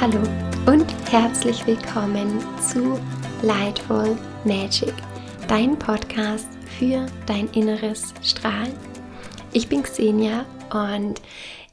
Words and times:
Hallo 0.00 0.22
und 0.64 0.86
herzlich 1.10 1.66
willkommen 1.66 2.42
zu 2.58 2.98
Lightful 3.42 4.16
Magic, 4.46 4.94
dein 5.46 5.78
Podcast 5.78 6.48
für 6.78 7.04
dein 7.26 7.50
inneres 7.50 8.14
Strahlen. 8.22 8.72
Ich 9.52 9.68
bin 9.68 9.82
Xenia 9.82 10.46
und 10.72 11.20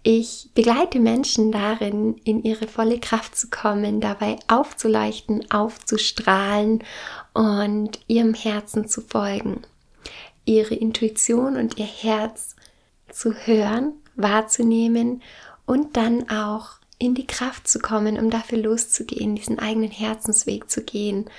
ich 0.04 0.50
begleite 0.54 1.00
Menschen 1.00 1.54
darin, 1.54 2.18
in 2.25 2.43
ihre 2.43 2.68
volle 2.68 3.00
Kraft 3.00 3.38
zu 3.38 3.48
kommen, 3.50 4.02
dabei 4.02 4.36
aufzuleuchten, 4.50 5.50
aufzustrahlen 5.50 6.84
und 7.34 8.02
ihrem 8.07 8.34
Herzen 8.34 8.89
zu 8.89 9.00
folgen, 9.00 9.62
ihre 10.44 10.75
Intuition 10.75 11.55
und 11.55 11.78
ihr 11.78 11.86
Herz 11.86 12.57
zu 13.09 13.32
hören, 13.32 13.93
wahrzunehmen 14.18 15.21
und 15.65 15.96
dann 15.96 16.29
auch 16.29 16.71
in 17.00 17.14
die 17.14 17.28
Kraft 17.28 17.68
zu 17.68 17.79
kommen, 17.79 18.18
um 18.18 18.29
dafür 18.29 18.57
loszugehen, 18.57 19.36
diesen 19.36 19.60
eigenen 19.60 19.92
Herzensweg 19.92 20.69
zu 20.69 20.83
gehen 20.83 21.29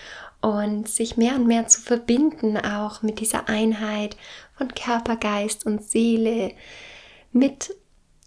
und 0.40 0.88
sich 0.88 1.16
mehr 1.16 1.34
und 1.34 1.46
mehr 1.46 1.66
zu 1.66 1.80
verbinden, 1.80 2.56
auch 2.56 3.02
mit 3.02 3.20
dieser 3.20 3.48
Einheit 3.48 4.16
von 4.56 4.68
Körper, 4.68 5.16
Geist 5.16 5.66
und 5.66 5.82
Seele, 5.82 6.52
mit 7.32 7.74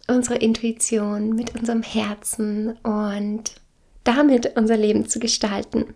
unserer 0.07 0.41
Intuition, 0.41 1.35
mit 1.35 1.55
unserem 1.55 1.84
Herzen 1.84 2.77
und 2.84 3.55
damit 4.04 4.57
unser 4.57 4.77
Leben 4.77 5.07
zu 5.07 5.20
gestalten. 5.20 5.93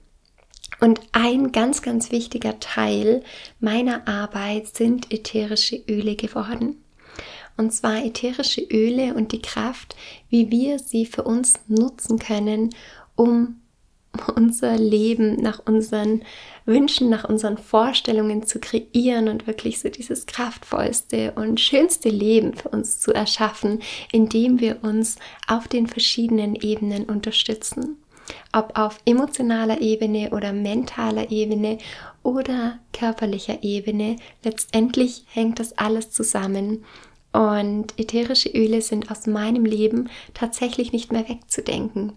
Und 0.80 1.02
ein 1.12 1.52
ganz, 1.52 1.82
ganz 1.82 2.12
wichtiger 2.12 2.60
Teil 2.60 3.24
meiner 3.60 4.08
Arbeit 4.08 4.68
sind 4.68 5.12
ätherische 5.12 5.78
Öle 5.88 6.16
geworden 6.16 6.78
und 7.58 7.72
zwar 7.72 8.04
ätherische 8.04 8.62
Öle 8.62 9.14
und 9.14 9.32
die 9.32 9.42
Kraft, 9.42 9.96
wie 10.30 10.52
wir 10.52 10.80
sie 10.80 11.06
für 11.06 11.24
uns 11.24 11.54
nutzen 11.68 12.20
können, 12.20 12.76
um 13.16 13.62
unser 14.36 14.78
Leben 14.78 15.42
nach 15.42 15.60
unseren 15.66 16.24
Wünschen, 16.66 17.10
nach 17.10 17.28
unseren 17.28 17.58
Vorstellungen 17.58 18.46
zu 18.46 18.60
kreieren 18.60 19.28
und 19.28 19.48
wirklich 19.48 19.80
so 19.80 19.90
dieses 19.90 20.26
kraftvollste 20.26 21.34
und 21.34 21.60
schönste 21.60 22.10
Leben 22.10 22.54
für 22.54 22.70
uns 22.70 23.00
zu 23.00 23.14
erschaffen, 23.14 23.80
indem 24.12 24.60
wir 24.60 24.84
uns 24.84 25.18
auf 25.48 25.68
den 25.68 25.88
verschiedenen 25.88 26.56
Ebenen 26.56 27.06
unterstützen. 27.06 27.98
Ob 28.54 28.78
auf 28.78 29.00
emotionaler 29.06 29.82
Ebene 29.82 30.32
oder 30.32 30.52
mentaler 30.52 31.30
Ebene 31.30 31.78
oder 32.24 32.80
körperlicher 32.92 33.64
Ebene, 33.64 34.16
letztendlich 34.44 35.26
hängt 35.28 35.60
das 35.60 35.78
alles 35.78 36.10
zusammen 36.10 36.84
und 37.36 38.00
ätherische 38.00 38.50
Öle 38.50 38.82
sind 38.82 39.12
aus 39.12 39.28
meinem 39.28 39.66
Leben 39.66 40.10
tatsächlich 40.34 40.94
nicht 40.94 41.12
mehr 41.12 41.28
wegzudenken. 41.28 42.14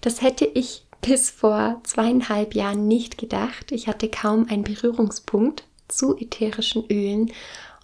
Das 0.00 0.22
hätte 0.22 0.46
ich 0.46 0.86
bis 1.02 1.28
vor 1.28 1.80
zweieinhalb 1.84 2.54
Jahren 2.54 2.88
nicht 2.88 3.18
gedacht. 3.18 3.70
Ich 3.70 3.86
hatte 3.86 4.08
kaum 4.08 4.48
einen 4.48 4.64
Berührungspunkt 4.64 5.64
zu 5.88 6.16
ätherischen 6.16 6.84
Ölen 6.90 7.32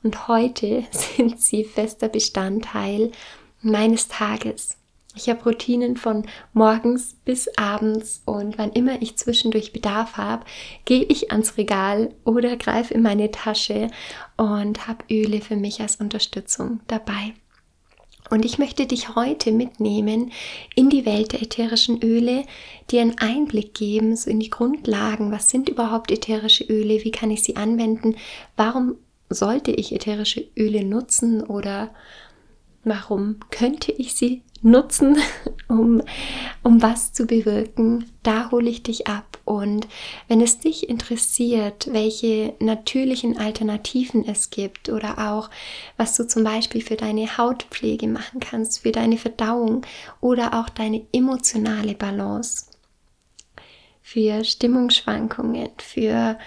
und 0.02 0.28
heute 0.28 0.84
sind 1.16 1.40
sie 1.40 1.64
fester 1.64 2.08
Bestandteil 2.08 3.12
meines 3.60 4.08
Tages. 4.08 4.78
Ich 5.14 5.28
habe 5.28 5.44
Routinen 5.44 5.96
von 5.96 6.26
morgens 6.54 7.16
bis 7.24 7.48
abends 7.58 8.22
und 8.24 8.56
wann 8.56 8.72
immer 8.72 9.02
ich 9.02 9.16
zwischendurch 9.16 9.72
Bedarf 9.72 10.16
habe, 10.16 10.44
gehe 10.86 11.02
ich 11.02 11.30
ans 11.30 11.58
Regal 11.58 12.14
oder 12.24 12.56
greife 12.56 12.94
in 12.94 13.02
meine 13.02 13.30
Tasche 13.30 13.88
und 14.38 14.86
habe 14.88 15.04
Öle 15.10 15.42
für 15.42 15.56
mich 15.56 15.80
als 15.80 15.96
Unterstützung 15.96 16.80
dabei. 16.86 17.34
Und 18.30 18.46
ich 18.46 18.58
möchte 18.58 18.86
dich 18.86 19.14
heute 19.14 19.52
mitnehmen 19.52 20.32
in 20.74 20.88
die 20.88 21.04
Welt 21.04 21.32
der 21.32 21.42
ätherischen 21.42 22.02
Öle, 22.02 22.46
dir 22.90 23.02
einen 23.02 23.18
Einblick 23.18 23.74
geben, 23.74 24.16
so 24.16 24.30
in 24.30 24.40
die 24.40 24.48
Grundlagen. 24.48 25.30
Was 25.30 25.50
sind 25.50 25.68
überhaupt 25.68 26.10
ätherische 26.10 26.64
Öle? 26.64 27.04
Wie 27.04 27.10
kann 27.10 27.30
ich 27.30 27.42
sie 27.42 27.56
anwenden? 27.56 28.16
Warum 28.56 28.94
sollte 29.28 29.72
ich 29.72 29.92
ätherische 29.92 30.46
Öle 30.56 30.82
nutzen 30.82 31.42
oder 31.42 31.90
warum 32.84 33.36
könnte 33.50 33.92
ich 33.92 34.14
sie 34.14 34.40
nutzen, 34.62 35.18
um, 35.68 36.02
um 36.62 36.82
was 36.82 37.12
zu 37.12 37.26
bewirken, 37.26 38.10
da 38.22 38.50
hole 38.50 38.70
ich 38.70 38.82
dich 38.82 39.06
ab. 39.06 39.38
Und 39.44 39.88
wenn 40.28 40.40
es 40.40 40.60
dich 40.60 40.88
interessiert, 40.88 41.88
welche 41.92 42.54
natürlichen 42.60 43.38
Alternativen 43.38 44.26
es 44.26 44.50
gibt 44.50 44.88
oder 44.88 45.32
auch, 45.32 45.50
was 45.96 46.16
du 46.16 46.26
zum 46.26 46.44
Beispiel 46.44 46.80
für 46.80 46.96
deine 46.96 47.36
Hautpflege 47.36 48.06
machen 48.06 48.40
kannst, 48.40 48.80
für 48.80 48.92
deine 48.92 49.18
Verdauung 49.18 49.84
oder 50.20 50.54
auch 50.54 50.68
deine 50.68 51.04
emotionale 51.12 51.94
Balance, 51.94 52.66
für 54.00 54.44
Stimmungsschwankungen, 54.44 55.70
für 55.78 56.38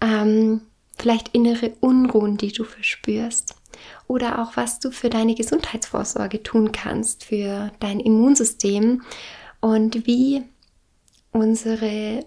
ähm, 0.00 0.62
vielleicht 0.96 1.28
innere 1.34 1.72
Unruhen, 1.80 2.36
die 2.36 2.52
du 2.52 2.64
verspürst 2.64 3.54
oder 4.06 4.42
auch 4.42 4.56
was 4.56 4.80
du 4.80 4.90
für 4.90 5.10
deine 5.10 5.34
Gesundheitsvorsorge 5.34 6.42
tun 6.42 6.72
kannst, 6.72 7.24
für 7.24 7.72
dein 7.80 8.00
Immunsystem 8.00 9.02
und 9.60 10.06
wie 10.06 10.42
unsere 11.32 12.24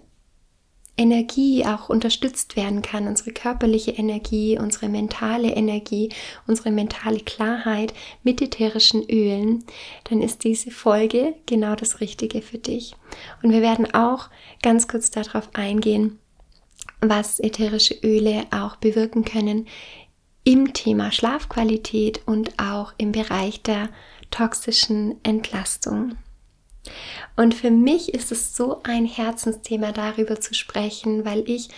Energie 0.98 1.64
auch 1.64 1.88
unterstützt 1.88 2.56
werden 2.56 2.82
kann, 2.82 3.06
unsere 3.06 3.30
körperliche 3.30 3.92
Energie, 3.92 4.58
unsere 4.58 4.88
mentale 4.88 5.50
Energie, 5.54 6.10
unsere 6.48 6.72
mentale 6.72 7.20
Klarheit 7.20 7.94
mit 8.24 8.42
ätherischen 8.42 9.08
Ölen, 9.08 9.64
dann 10.04 10.20
ist 10.20 10.42
diese 10.42 10.72
Folge 10.72 11.34
genau 11.46 11.76
das 11.76 12.00
Richtige 12.00 12.42
für 12.42 12.58
dich. 12.58 12.96
Und 13.42 13.52
wir 13.52 13.62
werden 13.62 13.94
auch 13.94 14.28
ganz 14.60 14.88
kurz 14.88 15.10
darauf 15.10 15.48
eingehen, 15.54 16.18
was 17.00 17.38
ätherische 17.38 17.94
Öle 18.02 18.44
auch 18.50 18.74
bewirken 18.76 19.24
können 19.24 19.68
im 20.48 20.72
Thema 20.72 21.12
Schlafqualität 21.12 22.22
und 22.24 22.58
auch 22.58 22.94
im 22.96 23.12
Bereich 23.12 23.60
der 23.60 23.90
toxischen 24.30 25.22
Entlastung. 25.22 26.16
Und 27.36 27.54
für 27.54 27.70
mich 27.70 28.14
ist 28.14 28.32
es 28.32 28.56
so 28.56 28.80
ein 28.82 29.04
Herzensthema, 29.04 29.92
darüber 29.92 30.40
zu 30.40 30.54
sprechen, 30.54 31.26
weil 31.26 31.44
ich 31.46 31.68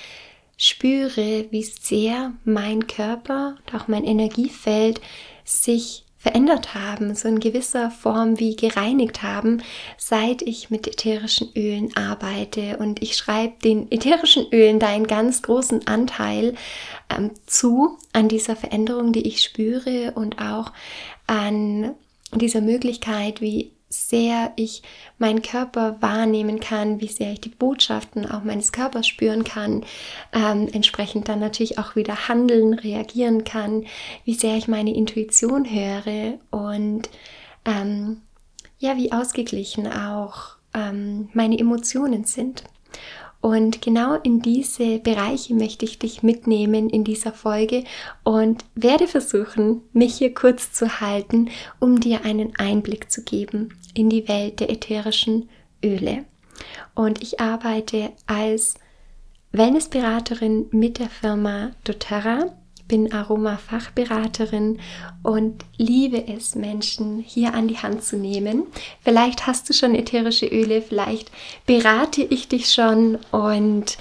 spüre, 0.56 1.47
wie 1.50 1.64
sehr 1.64 2.32
mein 2.44 2.86
Körper 2.86 3.56
und 3.59 3.75
auch 3.75 3.88
mein 3.88 4.04
Energiefeld 4.04 5.00
sich 5.42 6.04
verändert 6.20 6.75
haben, 6.75 7.14
so 7.14 7.28
in 7.28 7.41
gewisser 7.41 7.91
Form 7.91 8.38
wie 8.38 8.54
gereinigt 8.54 9.22
haben, 9.22 9.62
seit 9.97 10.42
ich 10.42 10.69
mit 10.69 10.86
ätherischen 10.86 11.48
Ölen 11.56 11.97
arbeite. 11.97 12.76
Und 12.76 13.03
ich 13.03 13.16
schreibe 13.16 13.54
den 13.64 13.91
ätherischen 13.91 14.47
Ölen 14.53 14.78
da 14.78 14.88
einen 14.88 15.06
ganz 15.06 15.41
großen 15.41 15.86
Anteil 15.88 16.54
ähm, 17.10 17.32
zu 17.47 17.98
an 18.12 18.28
dieser 18.28 18.56
Veränderung, 18.56 19.12
die 19.12 19.26
ich 19.26 19.43
spüre 19.43 20.12
und 20.15 20.41
auch 20.41 20.72
an 21.26 21.94
dieser 22.34 22.60
Möglichkeit, 22.60 23.41
wie 23.41 23.72
sehr 23.91 24.53
ich 24.54 24.82
meinen 25.19 25.43
Körper 25.43 26.00
wahrnehmen 26.00 26.60
kann, 26.60 27.00
wie 27.00 27.09
sehr 27.09 27.32
ich 27.32 27.41
die 27.41 27.48
Botschaften 27.48 28.25
auch 28.25 28.44
meines 28.44 28.71
Körpers 28.71 29.09
spüren 29.09 29.43
kann, 29.43 29.84
ähm, 30.32 30.69
entsprechend 30.72 31.28
dann 31.28 31.41
natürlich 31.41 31.78
auch 31.78 31.97
wieder 31.97 32.28
handeln, 32.28 32.75
reagieren 32.75 33.42
kann, 33.42 33.84
wie 34.25 34.34
sehr 34.34 34.56
ich 34.56 34.69
meine 34.69 34.94
Intuition 34.94 35.69
höre 35.69 36.38
und 36.50 37.10
ähm, 37.65 38.22
ja, 38.78 38.97
wie 38.97 39.12
ausgeglichen 39.12 39.88
auch 39.88 40.56
ähm, 40.72 41.28
meine 41.34 41.59
Emotionen 41.59 42.25
sind. 42.25 42.62
Und 43.41 43.81
genau 43.81 44.17
in 44.17 44.43
diese 44.43 44.99
Bereiche 44.99 45.55
möchte 45.55 45.87
ich 45.87 45.99
dich 45.99 46.23
mitnehmen 46.23 46.91
in 46.91 47.05
dieser 47.05 47.33
Folge 47.33 47.84
und 48.23 48.65
werde 48.75 49.06
versuchen, 49.06 49.81
mich 49.92 50.16
hier 50.16 50.34
kurz 50.34 50.72
zu 50.72 51.01
halten, 51.01 51.48
um 51.78 52.01
dir 52.01 52.25
einen 52.25 52.54
Einblick 52.57 53.10
zu 53.10 53.22
geben 53.22 53.75
in 53.95 54.10
die 54.10 54.28
Welt 54.28 54.60
der 54.60 54.71
ätherischen 54.71 55.48
Öle. 55.83 56.25
Und 56.95 57.22
ich 57.22 57.41
arbeite 57.41 58.13
als 58.27 58.75
Wellnessberaterin 59.53 60.66
mit 60.71 60.98
der 60.98 61.09
Firma 61.09 61.71
doTERRA 61.84 62.53
bin 62.91 63.13
Aroma-Fachberaterin 63.13 64.81
und 65.22 65.65
liebe 65.78 66.27
es, 66.27 66.57
Menschen 66.57 67.21
hier 67.21 67.54
an 67.54 67.69
die 67.69 67.78
Hand 67.78 68.03
zu 68.03 68.16
nehmen. 68.16 68.65
Vielleicht 69.03 69.47
hast 69.47 69.69
du 69.69 69.72
schon 69.72 69.95
ätherische 69.95 70.47
Öle, 70.47 70.83
vielleicht 70.83 71.31
berate 71.66 72.22
ich 72.22 72.48
dich 72.48 72.71
schon 72.71 73.19
und 73.31 73.97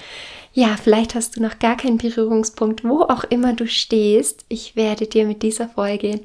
ja, 0.53 0.75
vielleicht 0.75 1.13
hast 1.13 1.36
du 1.36 1.41
noch 1.44 1.59
gar 1.59 1.77
keinen 1.77 2.00
Berührungspunkt, 2.00 2.83
wo 2.83 3.03
auch 3.03 3.24
immer 3.25 3.53
du 3.53 3.68
stehst. 3.68 4.44
Ich 4.50 4.75
werde 4.75 5.06
dir 5.06 5.25
mit 5.25 5.44
dieser 5.44 5.69
Folge 5.69 6.21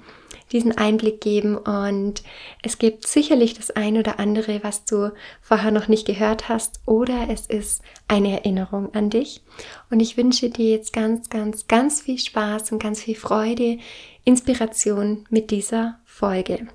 diesen 0.53 0.77
Einblick 0.77 1.21
geben 1.21 1.57
und 1.57 2.23
es 2.63 2.79
gibt 2.79 3.07
sicherlich 3.07 3.55
das 3.55 3.71
ein 3.71 3.97
oder 3.97 4.19
andere, 4.19 4.63
was 4.63 4.85
du 4.85 5.13
vorher 5.41 5.71
noch 5.71 5.89
nicht 5.89 6.07
gehört 6.07 6.49
hast 6.49 6.81
oder 6.87 7.29
es 7.29 7.47
ist 7.47 7.83
eine 8.09 8.33
Erinnerung 8.33 8.95
an 8.95 9.11
dich. 9.11 9.43
Und 9.91 10.01
ich 10.01 10.17
wünsche 10.17 10.51
dir 10.51 10.71
jetzt 10.71 10.93
ganz, 10.93 11.29
ganz, 11.29 11.67
ganz 11.67 12.03
viel 12.03 12.19
Spaß 12.19 12.73
und 12.73 12.83
ganz 12.83 13.03
viel 13.03 13.17
Freude, 13.17 13.79
Inspiration 14.25 15.27
mit 15.31 15.51
dieser 15.51 15.99
Folge. 16.05 16.69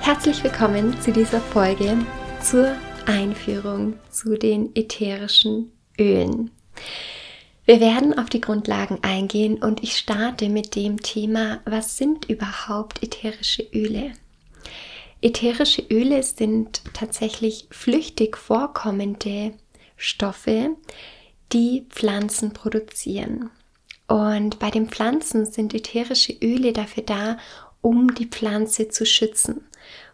Herzlich 0.00 0.44
willkommen 0.44 1.00
zu 1.00 1.10
dieser 1.10 1.40
Folge 1.40 1.98
zur 2.40 2.76
Einführung 3.06 3.94
zu 4.08 4.38
den 4.38 4.70
ätherischen 4.76 5.72
Ölen. 5.98 6.55
Wir 7.64 7.80
werden 7.80 8.16
auf 8.16 8.28
die 8.28 8.40
Grundlagen 8.40 8.98
eingehen 9.02 9.62
und 9.62 9.82
ich 9.82 9.96
starte 9.96 10.48
mit 10.48 10.76
dem 10.76 11.02
Thema, 11.02 11.60
was 11.64 11.96
sind 11.96 12.26
überhaupt 12.30 13.02
ätherische 13.02 13.64
Öle? 13.74 14.12
Ätherische 15.20 15.82
Öle 15.90 16.22
sind 16.22 16.82
tatsächlich 16.94 17.66
flüchtig 17.70 18.36
vorkommende 18.36 19.54
Stoffe, 19.96 20.76
die 21.52 21.86
Pflanzen 21.88 22.52
produzieren. 22.52 23.50
Und 24.06 24.60
bei 24.60 24.70
den 24.70 24.88
Pflanzen 24.88 25.46
sind 25.46 25.74
ätherische 25.74 26.34
Öle 26.34 26.72
dafür 26.72 27.02
da, 27.02 27.38
um 27.80 28.14
die 28.14 28.26
Pflanze 28.26 28.88
zu 28.88 29.04
schützen 29.04 29.66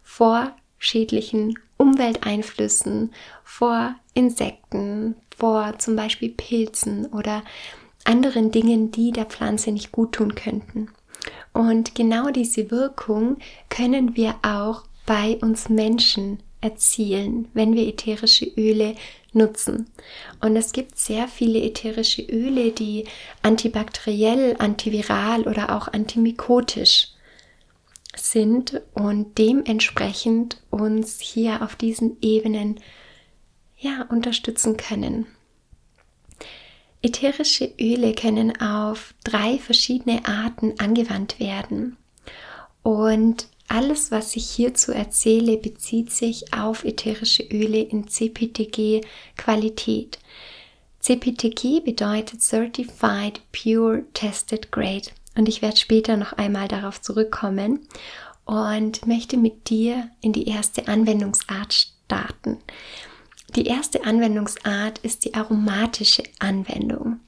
vor 0.02 0.54
schädlichen 0.78 1.58
Umwelteinflüssen, 1.76 3.14
vor 3.44 3.94
Insekten, 4.14 5.16
vor 5.36 5.78
zum 5.78 5.96
Beispiel 5.96 6.30
Pilzen 6.30 7.06
oder 7.06 7.42
anderen 8.04 8.50
Dingen, 8.50 8.90
die 8.90 9.12
der 9.12 9.26
Pflanze 9.26 9.70
nicht 9.72 9.92
gut 9.92 10.12
tun 10.12 10.34
könnten. 10.34 10.88
Und 11.52 11.94
genau 11.94 12.30
diese 12.30 12.70
Wirkung 12.70 13.36
können 13.68 14.16
wir 14.16 14.34
auch 14.42 14.84
bei 15.06 15.38
uns 15.42 15.68
Menschen 15.68 16.38
erzielen, 16.60 17.48
wenn 17.54 17.74
wir 17.74 17.86
ätherische 17.86 18.46
Öle 18.56 18.94
nutzen. 19.32 19.90
Und 20.40 20.56
es 20.56 20.72
gibt 20.72 20.98
sehr 20.98 21.28
viele 21.28 21.60
ätherische 21.60 22.22
Öle, 22.22 22.70
die 22.70 23.04
antibakteriell, 23.42 24.56
antiviral 24.58 25.42
oder 25.42 25.76
auch 25.76 25.88
antimikotisch 25.88 27.08
sind 28.14 28.80
und 28.94 29.38
dementsprechend 29.38 30.58
uns 30.70 31.20
hier 31.20 31.62
auf 31.62 31.76
diesen 31.76 32.18
Ebenen 32.20 32.78
ja 33.82 34.06
unterstützen 34.08 34.76
können. 34.76 35.26
Ätherische 37.02 37.72
Öle 37.80 38.14
können 38.14 38.60
auf 38.60 39.14
drei 39.24 39.58
verschiedene 39.58 40.24
Arten 40.24 40.74
angewandt 40.78 41.40
werden. 41.40 41.96
Und 42.84 43.48
alles, 43.68 44.10
was 44.10 44.36
ich 44.36 44.50
hierzu 44.50 44.92
erzähle, 44.92 45.56
bezieht 45.56 46.12
sich 46.12 46.54
auf 46.54 46.84
ätherische 46.84 47.42
Öle 47.42 47.80
in 47.80 48.06
CPTG-Qualität. 48.06 50.18
CPTG 51.00 51.80
bedeutet 51.80 52.42
Certified 52.42 53.40
Pure 53.50 54.04
Tested 54.14 54.70
Grade. 54.70 55.08
Und 55.36 55.48
ich 55.48 55.62
werde 55.62 55.78
später 55.78 56.16
noch 56.16 56.34
einmal 56.34 56.68
darauf 56.68 57.00
zurückkommen 57.00 57.80
und 58.44 59.06
möchte 59.06 59.36
mit 59.36 59.70
dir 59.70 60.10
in 60.20 60.32
die 60.32 60.46
erste 60.46 60.86
Anwendungsart 60.86 61.72
starten. 61.72 62.58
Die 63.54 63.66
erste 63.66 64.04
Anwendungsart 64.04 64.98
ist 65.00 65.24
die 65.24 65.34
aromatische 65.34 66.22
Anwendung. 66.38 67.20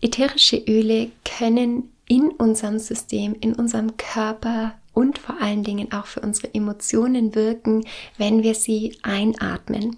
Ätherische 0.00 0.58
Öle 0.58 1.10
können 1.24 1.90
in 2.06 2.30
unserem 2.30 2.78
System, 2.78 3.34
in 3.40 3.54
unserem 3.54 3.96
Körper 3.96 4.74
und 4.92 5.18
vor 5.18 5.40
allen 5.40 5.64
Dingen 5.64 5.92
auch 5.92 6.06
für 6.06 6.20
unsere 6.20 6.54
Emotionen 6.54 7.34
wirken, 7.34 7.84
wenn 8.16 8.44
wir 8.44 8.54
sie 8.54 8.96
einatmen. 9.02 9.96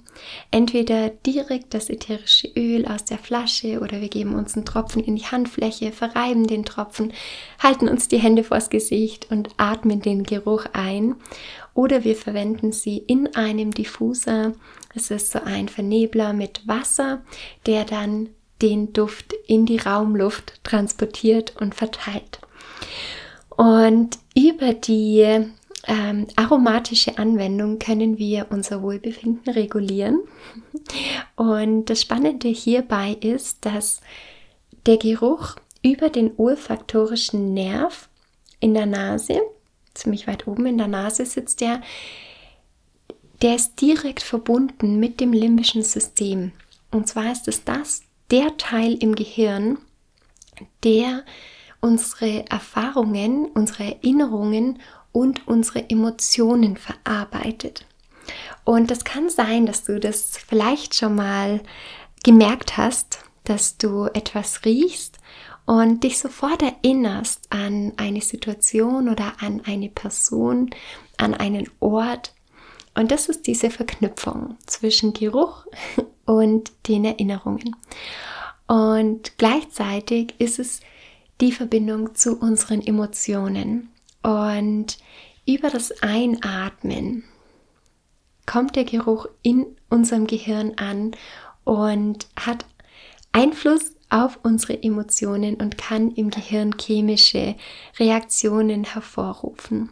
Entweder 0.50 1.10
direkt 1.10 1.74
das 1.74 1.90
ätherische 1.90 2.48
Öl 2.56 2.86
aus 2.86 3.04
der 3.04 3.18
Flasche 3.18 3.80
oder 3.80 4.00
wir 4.00 4.08
geben 4.08 4.34
uns 4.34 4.54
einen 4.56 4.64
Tropfen 4.64 5.04
in 5.04 5.16
die 5.16 5.26
Handfläche, 5.26 5.92
verreiben 5.92 6.46
den 6.46 6.64
Tropfen, 6.64 7.12
halten 7.62 7.88
uns 7.88 8.08
die 8.08 8.18
Hände 8.18 8.42
vors 8.42 8.70
Gesicht 8.70 9.30
und 9.30 9.50
atmen 9.58 10.00
den 10.00 10.22
Geruch 10.22 10.64
ein. 10.72 11.16
Oder 11.76 12.04
wir 12.04 12.16
verwenden 12.16 12.72
sie 12.72 12.96
in 12.96 13.36
einem 13.36 13.70
Diffuser. 13.70 14.54
Es 14.94 15.10
ist 15.10 15.30
so 15.30 15.40
ein 15.44 15.68
Vernebler 15.68 16.32
mit 16.32 16.66
Wasser, 16.66 17.22
der 17.66 17.84
dann 17.84 18.30
den 18.62 18.94
Duft 18.94 19.34
in 19.46 19.66
die 19.66 19.76
Raumluft 19.76 20.64
transportiert 20.64 21.54
und 21.60 21.74
verteilt. 21.74 22.40
Und 23.50 24.18
über 24.34 24.72
die 24.72 25.44
ähm, 25.86 26.26
aromatische 26.34 27.18
Anwendung 27.18 27.78
können 27.78 28.16
wir 28.16 28.46
unser 28.48 28.80
Wohlbefinden 28.82 29.52
regulieren. 29.52 30.20
Und 31.36 31.90
das 31.90 32.00
Spannende 32.00 32.48
hierbei 32.48 33.18
ist, 33.20 33.66
dass 33.66 34.00
der 34.86 34.96
Geruch 34.96 35.56
über 35.82 36.08
den 36.08 36.32
olfaktorischen 36.38 37.52
Nerv 37.52 38.08
in 38.60 38.72
der 38.72 38.86
Nase, 38.86 39.42
ziemlich 39.96 40.26
weit 40.26 40.46
oben 40.46 40.66
in 40.66 40.78
der 40.78 40.88
Nase 40.88 41.26
sitzt 41.26 41.60
der, 41.60 41.80
der 43.42 43.56
ist 43.56 43.80
direkt 43.80 44.22
verbunden 44.22 44.98
mit 44.98 45.20
dem 45.20 45.32
limbischen 45.32 45.82
System. 45.82 46.52
Und 46.90 47.08
zwar 47.08 47.32
ist 47.32 47.48
es 47.48 47.64
das, 47.64 48.02
der 48.30 48.56
Teil 48.56 48.94
im 48.94 49.14
Gehirn, 49.14 49.78
der 50.84 51.24
unsere 51.80 52.46
Erfahrungen, 52.48 53.46
unsere 53.46 53.84
Erinnerungen 53.84 54.80
und 55.12 55.46
unsere 55.46 55.88
Emotionen 55.90 56.76
verarbeitet. 56.76 57.86
Und 58.64 58.90
das 58.90 59.04
kann 59.04 59.30
sein, 59.30 59.66
dass 59.66 59.84
du 59.84 60.00
das 60.00 60.36
vielleicht 60.36 60.94
schon 60.94 61.14
mal 61.14 61.60
gemerkt 62.24 62.76
hast, 62.76 63.20
dass 63.44 63.78
du 63.78 64.06
etwas 64.06 64.64
riechst 64.64 65.18
und 65.66 66.04
dich 66.04 66.18
sofort 66.18 66.62
erinnerst 66.62 67.46
an 67.50 67.92
eine 67.96 68.20
Situation 68.22 69.08
oder 69.08 69.34
an 69.40 69.62
eine 69.66 69.88
Person, 69.88 70.70
an 71.18 71.34
einen 71.34 71.68
Ort. 71.80 72.32
Und 72.94 73.10
das 73.10 73.28
ist 73.28 73.46
diese 73.46 73.70
Verknüpfung 73.70 74.56
zwischen 74.66 75.12
Geruch 75.12 75.66
und 76.24 76.72
den 76.88 77.04
Erinnerungen. 77.04 77.76
Und 78.68 79.36
gleichzeitig 79.38 80.34
ist 80.38 80.58
es 80.58 80.80
die 81.40 81.52
Verbindung 81.52 82.14
zu 82.14 82.36
unseren 82.36 82.80
Emotionen. 82.80 83.90
Und 84.22 84.98
über 85.46 85.68
das 85.68 86.02
Einatmen 86.02 87.24
kommt 88.46 88.76
der 88.76 88.84
Geruch 88.84 89.26
in 89.42 89.66
unserem 89.90 90.26
Gehirn 90.26 90.74
an 90.76 91.12
und 91.64 92.28
hat 92.36 92.64
Einfluss 93.32 93.95
auf 94.08 94.38
unsere 94.42 94.82
Emotionen 94.82 95.56
und 95.56 95.78
kann 95.78 96.10
im 96.12 96.30
Gehirn 96.30 96.74
chemische 96.78 97.56
Reaktionen 97.98 98.84
hervorrufen. 98.84 99.90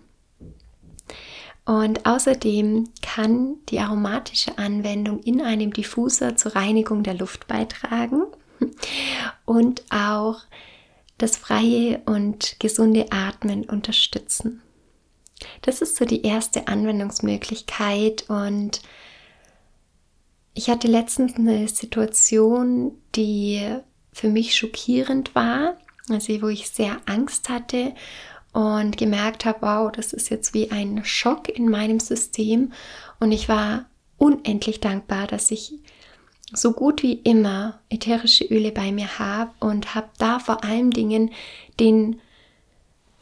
Und 1.66 2.04
außerdem 2.04 2.90
kann 3.00 3.56
die 3.70 3.80
aromatische 3.80 4.58
Anwendung 4.58 5.20
in 5.20 5.40
einem 5.40 5.72
Diffuser 5.72 6.36
zur 6.36 6.54
Reinigung 6.54 7.02
der 7.02 7.14
Luft 7.14 7.46
beitragen 7.46 8.24
und 9.46 9.82
auch 9.90 10.40
das 11.18 11.36
freie 11.36 12.02
und 12.04 12.60
gesunde 12.60 13.06
Atmen 13.10 13.64
unterstützen. 13.64 14.62
Das 15.62 15.80
ist 15.80 15.96
so 15.96 16.04
die 16.04 16.22
erste 16.22 16.68
Anwendungsmöglichkeit 16.68 18.28
und 18.28 18.82
ich 20.54 20.70
hatte 20.70 20.86
letztens 20.86 21.34
eine 21.34 21.66
Situation, 21.66 22.92
die 23.16 23.60
für 24.14 24.28
mich 24.28 24.56
schockierend 24.56 25.34
war, 25.34 25.76
also 26.08 26.40
wo 26.40 26.48
ich 26.48 26.70
sehr 26.70 26.96
Angst 27.04 27.48
hatte 27.48 27.94
und 28.52 28.96
gemerkt 28.96 29.44
habe, 29.44 29.58
wow, 29.62 29.92
das 29.92 30.12
ist 30.12 30.30
jetzt 30.30 30.54
wie 30.54 30.70
ein 30.70 31.04
Schock 31.04 31.48
in 31.48 31.68
meinem 31.68 31.98
System. 31.98 32.72
Und 33.18 33.32
ich 33.32 33.48
war 33.48 33.86
unendlich 34.16 34.80
dankbar, 34.80 35.26
dass 35.26 35.50
ich 35.50 35.74
so 36.52 36.72
gut 36.72 37.02
wie 37.02 37.14
immer 37.14 37.80
ätherische 37.90 38.44
Öle 38.44 38.70
bei 38.70 38.92
mir 38.92 39.18
habe 39.18 39.50
und 39.58 39.96
habe 39.96 40.08
da 40.18 40.38
vor 40.38 40.62
allen 40.62 40.92
Dingen 40.92 41.32
den 41.80 42.20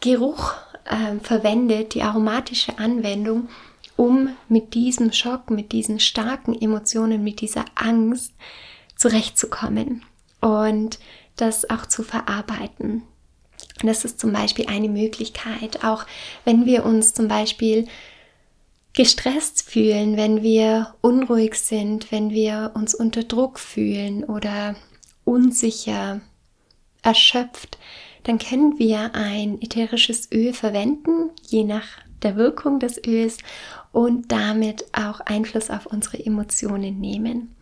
Geruch 0.01 0.53
äh, 0.85 1.19
verwendet, 1.23 1.95
die 1.95 2.03
aromatische 2.03 2.79
Anwendung, 2.79 3.49
um 3.97 4.37
mit 4.49 4.75
diesem 4.75 5.13
Schock, 5.13 5.49
mit 5.49 5.73
diesen 5.73 6.01
starken 6.01 6.61
Emotionen, 6.61 7.25
mit 7.25 7.41
dieser 7.41 7.65
Angst 7.77 8.35
zurechtzukommen 8.97 10.03
und 10.43 10.99
das 11.37 11.71
auch 11.71 11.87
zu 11.87 12.03
verarbeiten. 12.03 13.03
das 13.83 14.05
ist 14.05 14.21
zum 14.21 14.33
Beispiel 14.33 14.67
eine 14.67 14.89
Möglichkeit, 14.89 15.83
auch 15.83 16.05
wenn 16.45 16.67
wir 16.67 16.85
uns 16.85 17.15
zum 17.15 17.29
Beispiel 17.29 17.89
gestresst 18.93 19.63
fühlen, 19.63 20.19
wenn 20.19 20.43
wir 20.43 20.95
unruhig 21.01 21.55
sind, 21.55 22.13
wenn 22.13 22.31
wir 22.31 22.73
uns 22.75 22.95
unter 22.95 23.23
Druck 23.25 23.59
fühlen 23.59 24.25
oder 24.25 24.77
unsicher, 25.25 26.21
erschöpft, 27.03 27.79
dann 28.25 28.39
können 28.39 28.79
wir 28.79 29.15
ein 29.15 29.61
ätherisches 29.61 30.31
Öl 30.33 30.53
verwenden, 30.53 31.31
je 31.49 31.65
nach 31.65 31.87
der 32.23 32.37
Wirkung 32.37 32.79
des 32.79 33.01
Öls 33.05 33.39
und 33.91 34.31
damit 34.31 34.85
auch 34.93 35.21
Einfluss 35.21 35.71
auf 35.71 35.87
unsere 35.87 36.25
Emotionen 36.25 37.01
nehmen. 37.01 37.55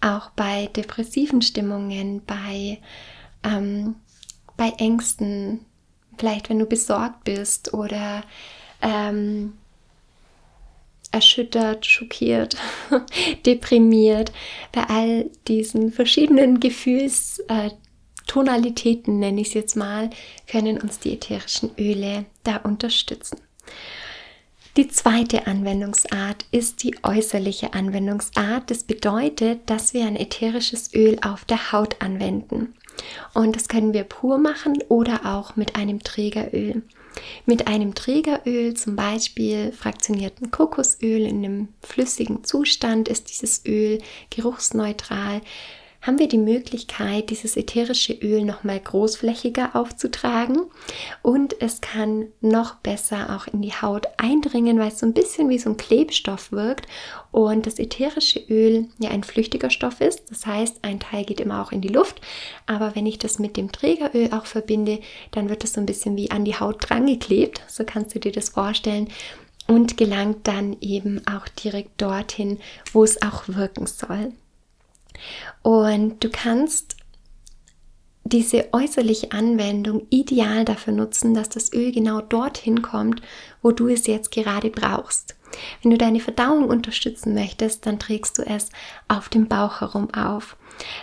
Auch 0.00 0.30
bei 0.30 0.66
depressiven 0.66 1.42
Stimmungen, 1.42 2.22
bei, 2.24 2.78
ähm, 3.42 3.96
bei 4.56 4.70
Ängsten, 4.78 5.64
vielleicht 6.16 6.50
wenn 6.50 6.58
du 6.58 6.66
besorgt 6.66 7.24
bist 7.24 7.74
oder 7.74 8.22
ähm, 8.80 9.54
erschüttert, 11.10 11.86
schockiert, 11.86 12.56
deprimiert, 13.46 14.32
bei 14.72 14.84
all 14.84 15.30
diesen 15.46 15.92
verschiedenen 15.92 16.60
Gefühlstonalitäten, 16.60 19.18
nenne 19.18 19.40
ich 19.40 19.48
es 19.48 19.54
jetzt 19.54 19.74
mal, 19.76 20.10
können 20.46 20.78
uns 20.80 20.98
die 20.98 21.14
ätherischen 21.14 21.70
Öle 21.78 22.26
da 22.44 22.58
unterstützen. 22.58 23.40
Die 24.78 24.86
zweite 24.86 25.48
Anwendungsart 25.48 26.46
ist 26.52 26.84
die 26.84 26.94
äußerliche 27.02 27.74
Anwendungsart. 27.74 28.70
Das 28.70 28.84
bedeutet, 28.84 29.68
dass 29.68 29.92
wir 29.92 30.06
ein 30.06 30.14
ätherisches 30.14 30.94
Öl 30.94 31.18
auf 31.20 31.44
der 31.44 31.72
Haut 31.72 32.00
anwenden. 32.00 32.74
Und 33.34 33.56
das 33.56 33.66
können 33.66 33.92
wir 33.92 34.04
pur 34.04 34.38
machen 34.38 34.78
oder 34.88 35.26
auch 35.26 35.56
mit 35.56 35.74
einem 35.74 36.04
Trägeröl. 36.04 36.82
Mit 37.44 37.66
einem 37.66 37.96
Trägeröl, 37.96 38.74
zum 38.74 38.94
Beispiel 38.94 39.72
fraktionierten 39.72 40.52
Kokosöl 40.52 41.26
in 41.26 41.44
einem 41.44 41.68
flüssigen 41.82 42.44
Zustand, 42.44 43.08
ist 43.08 43.30
dieses 43.30 43.66
Öl 43.66 43.98
geruchsneutral 44.30 45.40
haben 46.00 46.18
wir 46.18 46.28
die 46.28 46.38
Möglichkeit, 46.38 47.30
dieses 47.30 47.56
ätherische 47.56 48.12
Öl 48.12 48.44
nochmal 48.44 48.78
großflächiger 48.78 49.74
aufzutragen 49.74 50.62
und 51.22 51.60
es 51.60 51.80
kann 51.80 52.28
noch 52.40 52.76
besser 52.76 53.36
auch 53.36 53.52
in 53.52 53.62
die 53.62 53.72
Haut 53.72 54.06
eindringen, 54.16 54.78
weil 54.78 54.88
es 54.88 55.00
so 55.00 55.06
ein 55.06 55.12
bisschen 55.12 55.48
wie 55.48 55.58
so 55.58 55.70
ein 55.70 55.76
Klebstoff 55.76 56.52
wirkt 56.52 56.86
und 57.32 57.66
das 57.66 57.78
ätherische 57.78 58.38
Öl 58.48 58.88
ja 58.98 59.10
ein 59.10 59.24
flüchtiger 59.24 59.70
Stoff 59.70 60.00
ist. 60.00 60.30
Das 60.30 60.46
heißt, 60.46 60.78
ein 60.82 61.00
Teil 61.00 61.24
geht 61.24 61.40
immer 61.40 61.62
auch 61.62 61.72
in 61.72 61.80
die 61.80 61.88
Luft, 61.88 62.20
aber 62.66 62.94
wenn 62.94 63.06
ich 63.06 63.18
das 63.18 63.38
mit 63.38 63.56
dem 63.56 63.72
Trägeröl 63.72 64.32
auch 64.32 64.46
verbinde, 64.46 65.00
dann 65.32 65.48
wird 65.48 65.64
es 65.64 65.72
so 65.72 65.80
ein 65.80 65.86
bisschen 65.86 66.16
wie 66.16 66.30
an 66.30 66.44
die 66.44 66.58
Haut 66.58 66.88
drangeklebt. 66.88 67.60
So 67.66 67.84
kannst 67.84 68.14
du 68.14 68.20
dir 68.20 68.32
das 68.32 68.50
vorstellen 68.50 69.08
und 69.66 69.96
gelangt 69.96 70.46
dann 70.46 70.76
eben 70.80 71.20
auch 71.26 71.46
direkt 71.48 72.00
dorthin, 72.00 72.58
wo 72.92 73.04
es 73.04 73.20
auch 73.22 73.48
wirken 73.48 73.86
soll. 73.86 74.32
Und 75.62 76.22
du 76.22 76.30
kannst 76.30 76.96
diese 78.24 78.72
äußerliche 78.72 79.32
Anwendung 79.32 80.06
ideal 80.10 80.64
dafür 80.64 80.92
nutzen, 80.92 81.34
dass 81.34 81.48
das 81.48 81.72
Öl 81.72 81.92
genau 81.92 82.20
dorthin 82.20 82.82
kommt, 82.82 83.22
wo 83.62 83.72
du 83.72 83.88
es 83.88 84.06
jetzt 84.06 84.30
gerade 84.30 84.70
brauchst. 84.70 85.34
Wenn 85.82 85.92
du 85.92 85.98
deine 85.98 86.20
Verdauung 86.20 86.68
unterstützen 86.68 87.34
möchtest, 87.34 87.86
dann 87.86 87.98
trägst 87.98 88.38
du 88.38 88.42
es 88.42 88.68
auf 89.08 89.30
dem 89.30 89.48
Bauch 89.48 89.80
herum 89.80 90.12
auf. 90.12 90.56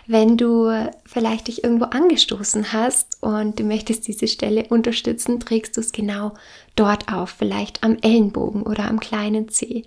Wenn 0.05 0.37
du 0.37 0.71
vielleicht 1.05 1.47
dich 1.47 1.63
irgendwo 1.63 1.85
angestoßen 1.85 2.71
hast 2.71 3.17
und 3.21 3.59
du 3.59 3.63
möchtest 3.63 4.07
diese 4.07 4.27
Stelle 4.27 4.67
unterstützen, 4.69 5.39
trägst 5.39 5.75
du 5.75 5.81
es 5.81 5.91
genau 5.91 6.33
dort 6.75 7.11
auf, 7.11 7.31
vielleicht 7.31 7.83
am 7.83 7.97
Ellenbogen 8.01 8.63
oder 8.63 8.87
am 8.87 8.99
kleinen 8.99 9.49
Zeh 9.49 9.83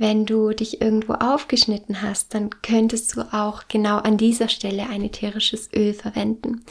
wenn 0.00 0.24
du 0.24 0.52
dich 0.52 0.80
irgendwo 0.80 1.12
aufgeschnitten 1.12 2.00
hast, 2.00 2.32
dann 2.32 2.48
könntest 2.62 3.14
du 3.14 3.20
auch 3.34 3.68
genau 3.68 3.98
an 3.98 4.16
dieser 4.16 4.48
Stelle 4.48 4.88
ein 4.88 5.04
ätherisches 5.04 5.68
Öl 5.74 5.92
verwenden. 5.92 6.64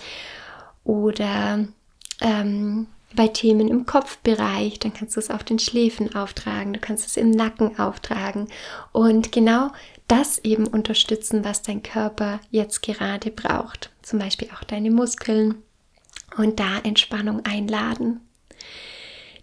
Oder 0.84 1.68
ähm, 2.22 2.88
bei 3.14 3.28
Themen 3.28 3.68
im 3.68 3.86
Kopfbereich, 3.86 4.80
dann 4.80 4.96
kannst 4.96 5.16
du 5.16 5.20
es 5.20 5.30
auf 5.30 5.44
den 5.44 5.60
Schläfen 5.60 6.16
auftragen, 6.16 6.74
du 6.74 6.80
kannst 6.80 7.06
es 7.06 7.18
im 7.18 7.30
Nacken 7.30 7.78
auftragen 7.78 8.48
und 8.94 9.32
genau 9.32 9.70
das 10.08 10.40
eben 10.40 10.66
unterstützen, 10.66 11.46
was 11.46 11.62
dein 11.62 11.84
Körper 11.84 12.40
jetzt 12.50 12.82
gerade 12.82 13.30
braucht. 13.30 13.92
Zum 14.02 14.18
Beispiel 14.18 14.50
auch 14.56 14.64
deine 14.64 14.90
Muskeln 14.90 15.62
und 16.36 16.60
da 16.60 16.80
Entspannung 16.80 17.46
einladen. 17.46 18.22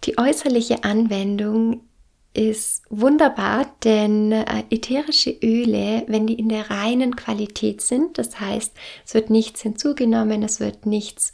Die 0.03 0.19
äußerliche 0.19 0.83
Anwendung 0.83 1.83
ist 2.37 2.83
wunderbar, 2.91 3.67
denn 3.83 4.31
äh, 4.33 4.65
ätherische 4.71 5.31
Öle, 5.43 6.05
wenn 6.07 6.27
die 6.27 6.35
in 6.35 6.49
der 6.49 6.71
reinen 6.71 7.17
Qualität 7.17 7.81
sind, 7.81 8.19
das 8.19 8.39
heißt, 8.39 8.73
es 9.05 9.15
wird 9.15 9.31
nichts 9.31 9.63
hinzugenommen, 9.63 10.43
es 10.43 10.61
wird 10.61 10.85
nichts 10.87 11.33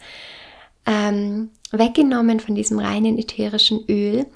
ähm, 0.86 1.50
weggenommen 1.72 2.40
von 2.40 2.54
diesem 2.54 2.78
reinen 2.78 3.18
ätherischen 3.18 3.84
Öl, 3.88 4.26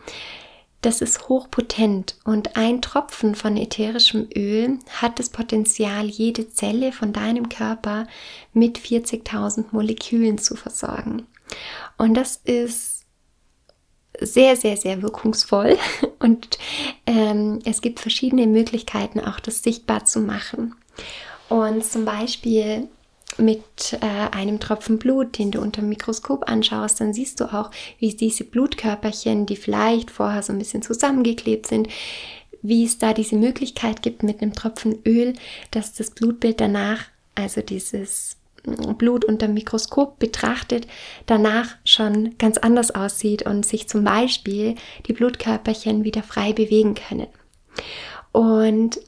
das 0.82 1.00
ist 1.00 1.28
hochpotent 1.28 2.16
und 2.25 2.56
ein 2.56 2.80
Tropfen 2.82 3.35
von 3.35 3.56
ätherischem 3.56 4.28
Öl 4.37 4.78
hat 5.00 5.18
das 5.18 5.30
Potenzial, 5.30 6.06
jede 6.06 6.49
Zelle 6.49 6.92
von 6.92 7.12
deinem 7.12 7.49
Körper 7.49 8.06
mit 8.52 8.78
40.000 8.78 9.66
Molekülen 9.73 10.38
zu 10.38 10.54
versorgen. 10.54 11.26
Und 11.99 12.14
das 12.14 12.40
ist 12.44 12.95
sehr, 14.20 14.56
sehr, 14.56 14.76
sehr 14.76 15.02
wirkungsvoll 15.02 15.78
und 16.18 16.58
ähm, 17.06 17.61
es 17.64 17.80
gibt 17.80 18.00
verschiedene 18.00 18.46
Möglichkeiten, 18.46 19.20
auch 19.20 19.40
das 19.40 19.62
sichtbar 19.62 20.04
zu 20.04 20.20
machen. 20.20 20.75
Und 21.49 21.85
zum 21.85 22.04
Beispiel 22.04 22.88
mit 23.38 23.99
äh, 24.00 24.35
einem 24.35 24.61
Tropfen 24.61 24.99
Blut, 24.99 25.38
den 25.38 25.50
du 25.50 25.61
unter 25.61 25.82
dem 25.82 25.90
Mikroskop 25.90 26.49
anschaust, 26.49 27.00
dann 27.00 27.12
siehst 27.12 27.40
du 27.40 27.52
auch, 27.52 27.70
wie 27.99 28.14
diese 28.14 28.44
Blutkörperchen, 28.44 29.46
die 29.46 29.56
vielleicht 29.56 30.11
vorher 30.11 30.42
so 30.42 30.52
ein 30.52 30.58
bisschen 30.58 30.82
zusammengeklebt 30.82 31.66
sind, 31.66 31.88
wie 32.62 32.85
es 32.85 32.99
da 32.99 33.12
diese 33.12 33.37
Möglichkeit 33.37 34.02
gibt 34.02 34.23
mit 34.23 34.40
einem 34.40 34.54
Tropfen 34.54 34.99
Öl, 35.06 35.35
dass 35.70 35.92
das 35.92 36.11
Blutbild 36.11 36.61
danach, 36.61 37.04
also 37.35 37.61
dieses 37.61 38.37
Blut 38.99 39.25
unter 39.25 39.46
dem 39.46 39.54
Mikroskop 39.54 40.18
betrachtet, 40.18 40.87
danach 41.26 41.76
schon 41.85 42.37
ganz 42.38 42.58
anders 42.58 42.94
aussieht 42.94 43.42
und 43.42 43.64
sich 43.64 43.88
zum 43.88 44.04
Beispiel 44.04 44.75
die 45.06 45.12
Blutkörperchen 45.12 46.04
wieder 46.04 46.23
frei 46.23 46.52
bewegen 46.52 46.94
können. 46.94 47.28
Und 48.32 49.00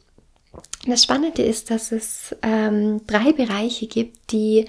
das 0.87 1.03
Spannende 1.03 1.43
ist, 1.43 1.71
dass 1.71 1.93
es 1.93 2.35
ähm, 2.43 3.07
drei 3.07 3.33
Bereiche 3.33 3.87
gibt, 3.87 4.33
die 4.33 4.67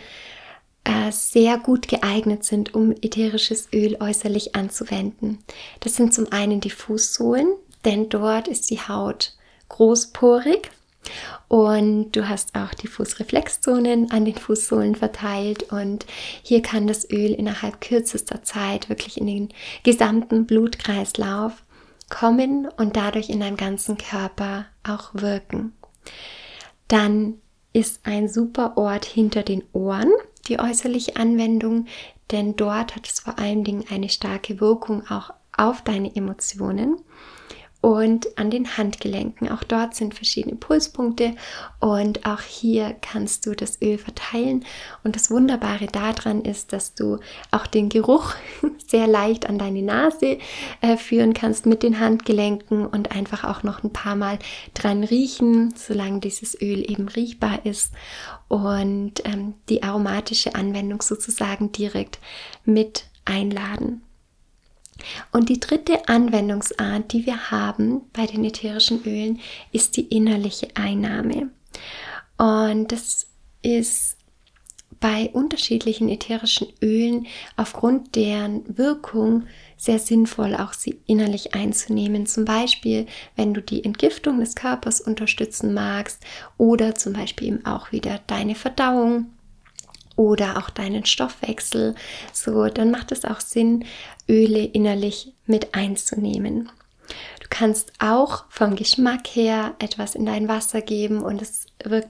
äh, 0.83 1.11
sehr 1.11 1.57
gut 1.57 1.87
geeignet 1.87 2.43
sind, 2.43 2.73
um 2.73 2.91
ätherisches 2.91 3.69
Öl 3.73 3.97
äußerlich 3.99 4.55
anzuwenden. 4.55 5.39
Das 5.81 5.95
sind 5.95 6.13
zum 6.13 6.31
einen 6.31 6.61
die 6.61 6.71
Fußsohlen, 6.71 7.47
denn 7.85 8.09
dort 8.09 8.47
ist 8.47 8.69
die 8.69 8.79
Haut 8.79 9.33
großporig 9.69 10.71
und 11.47 12.11
du 12.11 12.27
hast 12.27 12.55
auch 12.55 12.73
die 12.73 12.87
Fußreflexzonen 12.87 14.11
an 14.11 14.25
den 14.25 14.35
Fußsohlen 14.35 14.95
verteilt 14.95 15.71
und 15.71 16.05
hier 16.43 16.61
kann 16.61 16.87
das 16.87 17.09
Öl 17.09 17.33
innerhalb 17.33 17.81
kürzester 17.81 18.43
Zeit 18.43 18.89
wirklich 18.89 19.19
in 19.19 19.27
den 19.27 19.49
gesamten 19.83 20.45
Blutkreislauf 20.45 21.63
kommen 22.09 22.67
und 22.77 22.95
dadurch 22.95 23.29
in 23.29 23.39
deinem 23.39 23.57
ganzen 23.57 23.97
Körper 23.97 24.65
auch 24.83 25.11
wirken. 25.13 25.73
Dann 26.87 27.35
ist 27.73 28.05
ein 28.05 28.27
super 28.27 28.77
Ort 28.77 29.05
hinter 29.05 29.43
den 29.43 29.63
Ohren 29.73 30.11
die 30.47 30.59
äußerliche 30.59 31.15
Anwendung, 31.15 31.85
denn 32.31 32.55
dort 32.55 32.95
hat 32.95 33.07
es 33.07 33.19
vor 33.19 33.37
allen 33.39 33.63
Dingen 33.63 33.85
eine 33.89 34.09
starke 34.09 34.59
Wirkung 34.59 35.07
auch 35.09 35.31
auf 35.55 35.83
deine 35.83 36.15
Emotionen 36.15 36.97
und 37.81 38.37
an 38.37 38.49
den 38.49 38.77
Handgelenken. 38.77 39.49
Auch 39.49 39.63
dort 39.63 39.95
sind 39.95 40.13
verschiedene 40.13 40.55
Pulspunkte 40.55 41.35
und 41.79 42.25
auch 42.25 42.41
hier 42.41 42.95
kannst 43.01 43.45
du 43.45 43.55
das 43.55 43.81
Öl 43.81 43.97
verteilen. 43.97 44.65
Und 45.03 45.15
das 45.15 45.31
Wunderbare 45.31 45.87
daran 45.87 46.41
ist, 46.41 46.73
dass 46.73 46.93
du 46.93 47.19
auch 47.51 47.67
den 47.67 47.87
Geruch 47.87 48.33
sehr 48.87 49.07
leicht 49.07 49.47
an 49.47 49.57
deine 49.57 49.81
Nase 49.81 50.39
äh, 50.81 50.97
führen 50.97 51.33
kannst 51.33 51.65
mit 51.65 51.83
den 51.83 51.99
Handgelenken 51.99 52.85
und 52.85 53.11
einfach 53.11 53.45
auch 53.45 53.63
noch 53.63 53.83
ein 53.83 53.93
paar 53.93 54.15
Mal 54.15 54.39
dran 54.73 55.05
riechen, 55.05 55.73
solange 55.75 56.19
dieses 56.19 56.61
Öl 56.61 56.89
eben 56.89 57.07
riechbar 57.07 57.65
ist 57.65 57.93
und 58.49 59.25
ähm, 59.25 59.53
die 59.69 59.83
aromatische 59.83 60.55
Anwendung 60.55 61.01
sozusagen 61.01 61.71
direkt 61.71 62.19
mit 62.65 63.05
einladen. 63.23 64.01
Und 65.31 65.49
die 65.49 65.59
dritte 65.59 66.07
Anwendungsart, 66.07 67.11
die 67.13 67.25
wir 67.25 67.51
haben 67.51 68.01
bei 68.13 68.25
den 68.25 68.43
ätherischen 68.45 69.03
Ölen, 69.05 69.39
ist 69.71 69.97
die 69.97 70.07
innerliche 70.07 70.67
Einnahme. 70.75 71.49
Und 72.37 72.91
das 72.91 73.27
ist 73.61 74.17
bei 74.99 75.29
unterschiedlichen 75.31 76.09
ätherischen 76.09 76.67
Ölen 76.81 77.27
aufgrund 77.55 78.15
deren 78.15 78.77
Wirkung 78.77 79.43
sehr 79.77 79.99
sinnvoll, 79.99 80.55
auch 80.55 80.73
sie 80.73 80.99
innerlich 81.05 81.55
einzunehmen. 81.55 82.25
Zum 82.25 82.43
Beispiel, 82.43 83.05
wenn 83.35 83.53
du 83.53 83.61
die 83.61 83.85
Entgiftung 83.85 84.39
des 84.39 84.55
Körpers 84.55 84.99
unterstützen 84.99 85.73
magst 85.73 86.21
oder 86.57 86.95
zum 86.95 87.13
Beispiel 87.13 87.47
eben 87.47 87.65
auch 87.65 87.91
wieder 87.91 88.19
deine 88.27 88.55
Verdauung 88.55 89.27
oder 90.19 90.57
auch 90.57 90.69
deinen 90.69 91.05
Stoffwechsel, 91.05 91.95
so 92.33 92.65
dann 92.65 92.91
macht 92.91 93.13
es 93.13 93.23
auch 93.23 93.39
Sinn, 93.39 93.85
Öle 94.27 94.65
innerlich 94.65 95.31
mit 95.45 95.73
einzunehmen. 95.73 96.69
Du 97.39 97.47
kannst 97.49 97.93
auch 97.99 98.43
vom 98.49 98.75
Geschmack 98.75 99.27
her 99.27 99.75
etwas 99.79 100.15
in 100.15 100.25
dein 100.25 100.49
Wasser 100.49 100.81
geben 100.81 101.21
und 101.21 101.41
es 101.41 101.67
wirkt 101.85 102.09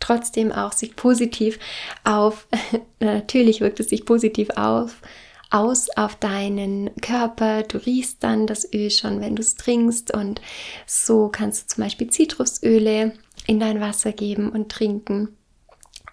trotzdem 0.00 0.52
auch 0.52 0.72
sich 0.72 0.96
positiv 0.96 1.58
auf, 2.02 2.48
natürlich 2.98 3.60
wirkt 3.60 3.78
es 3.78 3.90
sich 3.90 4.06
positiv 4.06 4.48
auf, 4.56 5.02
aus 5.50 5.90
auf 5.90 6.16
deinen 6.16 6.96
Körper. 7.02 7.62
Du 7.62 7.76
riechst 7.76 8.24
dann 8.24 8.46
das 8.46 8.72
Öl 8.72 8.90
schon, 8.90 9.20
wenn 9.20 9.36
du 9.36 9.42
es 9.42 9.54
trinkst. 9.54 10.14
Und 10.14 10.40
so 10.86 11.28
kannst 11.28 11.62
du 11.64 11.74
zum 11.74 11.84
Beispiel 11.84 12.08
Zitrusöle 12.08 13.12
in 13.46 13.60
dein 13.60 13.82
Wasser 13.82 14.12
geben 14.12 14.48
und 14.48 14.72
trinken. 14.72 15.36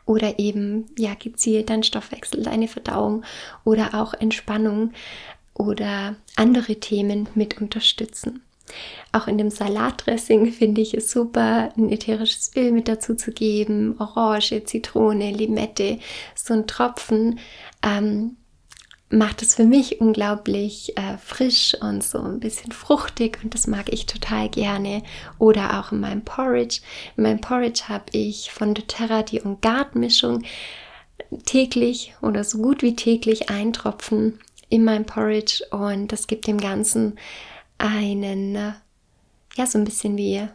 Oder 0.05 0.39
eben 0.39 0.87
ja 0.97 1.13
gezielt 1.13 1.69
dein 1.69 1.83
Stoffwechsel, 1.83 2.43
deine 2.43 2.67
Verdauung 2.67 3.23
oder 3.63 3.93
auch 3.93 4.13
Entspannung 4.13 4.91
oder 5.53 6.15
andere 6.35 6.75
Themen 6.75 7.29
mit 7.35 7.61
unterstützen. 7.61 8.41
Auch 9.11 9.27
in 9.27 9.37
dem 9.37 9.49
Salatdressing 9.49 10.51
finde 10.51 10.81
ich 10.81 10.93
es 10.93 11.11
super, 11.11 11.73
ein 11.77 11.91
ätherisches 11.91 12.51
Öl 12.55 12.71
mit 12.71 12.87
dazu 12.87 13.15
zu 13.15 13.31
geben, 13.31 13.95
Orange, 13.99 14.63
Zitrone, 14.63 15.31
Limette, 15.31 15.99
so 16.35 16.53
ein 16.53 16.67
Tropfen. 16.67 17.39
Ähm, 17.83 18.37
macht 19.11 19.41
es 19.41 19.55
für 19.55 19.65
mich 19.65 19.99
unglaublich 19.99 20.97
äh, 20.97 21.17
frisch 21.17 21.75
und 21.81 22.03
so 22.03 22.19
ein 22.19 22.39
bisschen 22.39 22.71
fruchtig 22.71 23.39
und 23.43 23.53
das 23.53 23.67
mag 23.67 23.91
ich 23.91 24.05
total 24.05 24.49
gerne. 24.49 25.03
Oder 25.37 25.79
auch 25.79 25.91
in 25.91 25.99
meinem 25.99 26.23
Porridge. 26.23 26.81
In 27.17 27.23
meinem 27.23 27.41
Porridge 27.41 27.83
habe 27.89 28.05
ich 28.13 28.51
von 28.51 28.73
doTERRA 28.73 29.23
die 29.23 29.45
On 29.45 29.59
Guard 29.61 29.95
Mischung 29.95 30.43
täglich 31.45 32.13
oder 32.21 32.43
so 32.43 32.59
gut 32.59 32.81
wie 32.81 32.95
täglich 32.95 33.49
ein 33.49 33.73
Tropfen 33.73 34.39
in 34.69 34.85
meinem 34.85 35.05
Porridge 35.05 35.63
und 35.71 36.11
das 36.11 36.27
gibt 36.27 36.47
dem 36.47 36.57
Ganzen 36.57 37.17
einen, 37.77 38.55
äh, 38.55 38.71
ja, 39.55 39.65
so 39.65 39.77
ein 39.77 39.83
bisschen 39.83 40.17
wie 40.17 40.47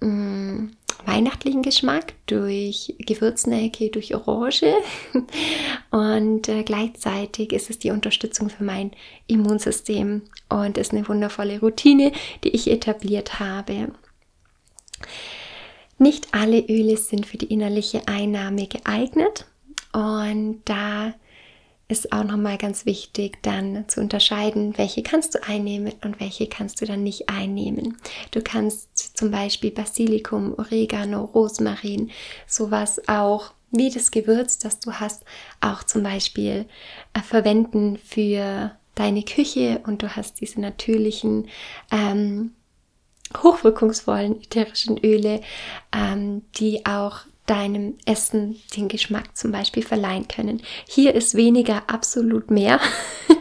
mh, 0.00 0.08
mm, 0.08 0.76
weihnachtlichen 1.06 1.62
Geschmack 1.62 2.14
durch 2.26 2.94
Gewürznelke, 2.98 3.90
durch 3.90 4.14
Orange. 4.14 4.74
Und 5.90 6.48
äh, 6.48 6.62
gleichzeitig 6.62 7.52
ist 7.52 7.70
es 7.70 7.78
die 7.78 7.90
Unterstützung 7.90 8.50
für 8.50 8.64
mein 8.64 8.92
Immunsystem. 9.26 10.22
Und 10.48 10.78
ist 10.78 10.92
eine 10.92 11.06
wundervolle 11.08 11.60
Routine, 11.60 12.12
die 12.44 12.50
ich 12.50 12.70
etabliert 12.70 13.40
habe. 13.40 13.92
Nicht 15.98 16.28
alle 16.32 16.60
Öle 16.60 16.96
sind 16.96 17.26
für 17.26 17.36
die 17.36 17.52
innerliche 17.52 18.06
Einnahme 18.06 18.66
geeignet. 18.66 19.46
Und 19.92 20.62
da 20.64 21.14
ist 21.90 22.12
auch 22.12 22.24
nochmal 22.24 22.56
ganz 22.56 22.86
wichtig, 22.86 23.38
dann 23.42 23.88
zu 23.88 24.00
unterscheiden, 24.00 24.76
welche 24.78 25.02
kannst 25.02 25.34
du 25.34 25.42
einnehmen 25.42 25.92
und 26.04 26.20
welche 26.20 26.46
kannst 26.46 26.80
du 26.80 26.86
dann 26.86 27.02
nicht 27.02 27.28
einnehmen. 27.28 27.96
Du 28.30 28.40
kannst 28.42 29.16
zum 29.16 29.30
Beispiel 29.30 29.70
Basilikum, 29.70 30.54
Oregano, 30.56 31.24
Rosmarin, 31.24 32.10
sowas 32.46 33.00
auch 33.08 33.52
wie 33.70 33.90
das 33.90 34.10
Gewürz, 34.10 34.58
das 34.58 34.80
du 34.80 34.92
hast, 34.92 35.24
auch 35.60 35.84
zum 35.84 36.02
Beispiel 36.02 36.66
äh, 37.12 37.20
verwenden 37.20 37.98
für 37.98 38.72
deine 38.94 39.22
Küche 39.22 39.80
und 39.86 40.02
du 40.02 40.14
hast 40.16 40.40
diese 40.40 40.60
natürlichen 40.60 41.48
ähm, 41.90 42.52
hochwirkungsvollen 43.36 44.42
ätherischen 44.42 44.98
Öle, 44.98 45.40
ähm, 45.92 46.42
die 46.56 46.84
auch 46.84 47.20
deinem 47.50 47.96
Essen 48.06 48.60
den 48.76 48.86
Geschmack 48.86 49.36
zum 49.36 49.50
Beispiel 49.50 49.82
verleihen 49.82 50.28
können. 50.28 50.62
Hier 50.88 51.16
ist 51.16 51.34
weniger 51.34 51.82
absolut 51.90 52.48
mehr, 52.48 52.78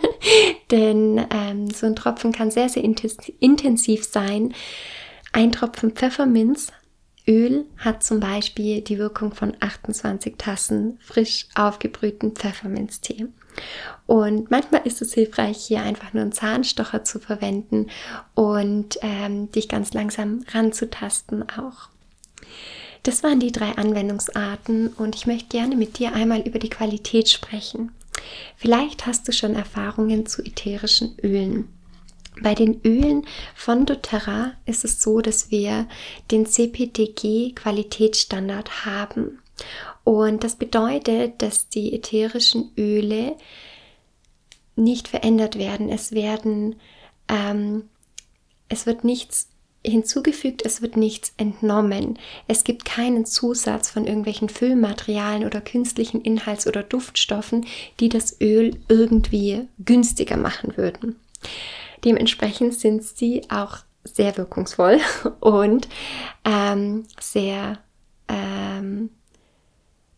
denn 0.71 1.23
ähm, 1.29 1.69
so 1.69 1.85
ein 1.85 1.95
Tropfen 1.95 2.31
kann 2.31 2.49
sehr, 2.49 2.69
sehr 2.69 2.83
intensiv 2.83 4.03
sein. 4.03 4.55
Ein 5.31 5.51
Tropfen 5.51 5.91
Pfefferminz 5.91 6.71
Öl 7.27 7.65
hat 7.77 8.01
zum 8.01 8.19
Beispiel 8.19 8.81
die 8.81 8.97
Wirkung 8.97 9.35
von 9.35 9.55
28 9.59 10.37
Tassen 10.39 10.97
frisch 10.99 11.45
aufgebrühten 11.53 12.31
Pfefferminztee. 12.31 13.27
Und 14.07 14.49
manchmal 14.49 14.87
ist 14.87 15.03
es 15.03 15.13
hilfreich, 15.13 15.57
hier 15.57 15.83
einfach 15.83 16.13
nur 16.13 16.23
einen 16.23 16.31
Zahnstocher 16.31 17.03
zu 17.03 17.19
verwenden 17.19 17.91
und 18.33 18.97
ähm, 19.03 19.51
dich 19.51 19.69
ganz 19.69 19.93
langsam 19.93 20.43
ranzutasten 20.51 21.47
auch. 21.51 21.89
Das 23.03 23.23
waren 23.23 23.39
die 23.39 23.51
drei 23.51 23.71
Anwendungsarten 23.77 24.89
und 24.89 25.15
ich 25.15 25.25
möchte 25.25 25.57
gerne 25.57 25.75
mit 25.75 25.99
dir 25.99 26.13
einmal 26.13 26.41
über 26.41 26.59
die 26.59 26.69
Qualität 26.69 27.29
sprechen. 27.29 27.91
Vielleicht 28.57 29.05
hast 29.05 29.27
du 29.27 29.31
schon 29.31 29.55
Erfahrungen 29.55 30.25
zu 30.25 30.43
ätherischen 30.43 31.17
Ölen. 31.23 31.69
Bei 32.41 32.55
den 32.55 32.81
Ölen 32.85 33.25
von 33.55 33.85
doTERRA 33.85 34.53
ist 34.65 34.85
es 34.85 35.01
so, 35.01 35.21
dass 35.21 35.51
wir 35.51 35.87
den 36.31 36.45
CPTG 36.45 37.53
Qualitätsstandard 37.53 38.85
haben. 38.85 39.39
Und 40.03 40.43
das 40.43 40.55
bedeutet, 40.55 41.41
dass 41.41 41.69
die 41.69 41.93
ätherischen 41.93 42.71
Öle 42.77 43.35
nicht 44.75 45.07
verändert 45.07 45.57
werden. 45.57 45.89
Es 45.89 46.13
werden, 46.13 46.75
ähm, 47.27 47.89
es 48.69 48.85
wird 48.85 49.03
nichts 49.03 49.48
hinzugefügt, 49.85 50.65
es 50.65 50.81
wird 50.81 50.97
nichts 50.97 51.33
entnommen. 51.37 52.19
Es 52.47 52.63
gibt 52.63 52.85
keinen 52.85 53.25
Zusatz 53.25 53.89
von 53.89 54.05
irgendwelchen 54.05 54.49
Füllmaterialien 54.49 55.45
oder 55.45 55.61
künstlichen 55.61 56.21
Inhalts- 56.21 56.67
oder 56.67 56.83
Duftstoffen, 56.83 57.65
die 57.99 58.09
das 58.09 58.39
Öl 58.41 58.77
irgendwie 58.89 59.67
günstiger 59.79 60.37
machen 60.37 60.75
würden. 60.75 61.15
Dementsprechend 62.03 62.73
sind 62.73 63.03
sie 63.03 63.43
auch 63.49 63.77
sehr 64.03 64.37
wirkungsvoll 64.37 64.99
und 65.39 65.87
ähm, 66.45 67.05
sehr 67.19 67.79
ähm, 68.27 69.09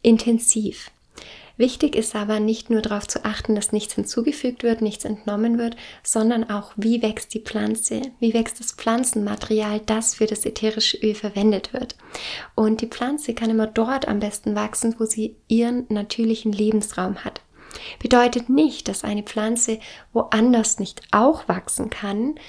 intensiv. 0.01 0.91
Wichtig 1.61 1.95
ist 1.95 2.15
aber 2.15 2.39
nicht 2.39 2.71
nur 2.71 2.81
darauf 2.81 3.07
zu 3.07 3.23
achten, 3.23 3.53
dass 3.53 3.71
nichts 3.71 3.93
hinzugefügt 3.93 4.63
wird, 4.63 4.81
nichts 4.81 5.05
entnommen 5.05 5.59
wird, 5.59 5.75
sondern 6.01 6.49
auch, 6.49 6.71
wie 6.75 7.03
wächst 7.03 7.35
die 7.35 7.39
Pflanze, 7.39 8.01
wie 8.19 8.33
wächst 8.33 8.59
das 8.59 8.71
Pflanzenmaterial, 8.71 9.79
das 9.85 10.15
für 10.15 10.25
das 10.25 10.43
ätherische 10.43 10.97
Öl 10.97 11.13
verwendet 11.13 11.71
wird. 11.71 11.97
Und 12.55 12.81
die 12.81 12.87
Pflanze 12.87 13.35
kann 13.35 13.51
immer 13.51 13.67
dort 13.67 14.07
am 14.07 14.19
besten 14.19 14.55
wachsen, 14.55 14.95
wo 14.97 15.05
sie 15.05 15.35
ihren 15.49 15.85
natürlichen 15.89 16.51
Lebensraum 16.51 17.23
hat. 17.23 17.41
Bedeutet 17.99 18.49
nicht, 18.49 18.87
dass 18.87 19.03
eine 19.03 19.21
Pflanze 19.21 19.77
woanders 20.13 20.79
nicht 20.79 21.03
auch 21.11 21.47
wachsen 21.47 21.91
kann, 21.91 22.39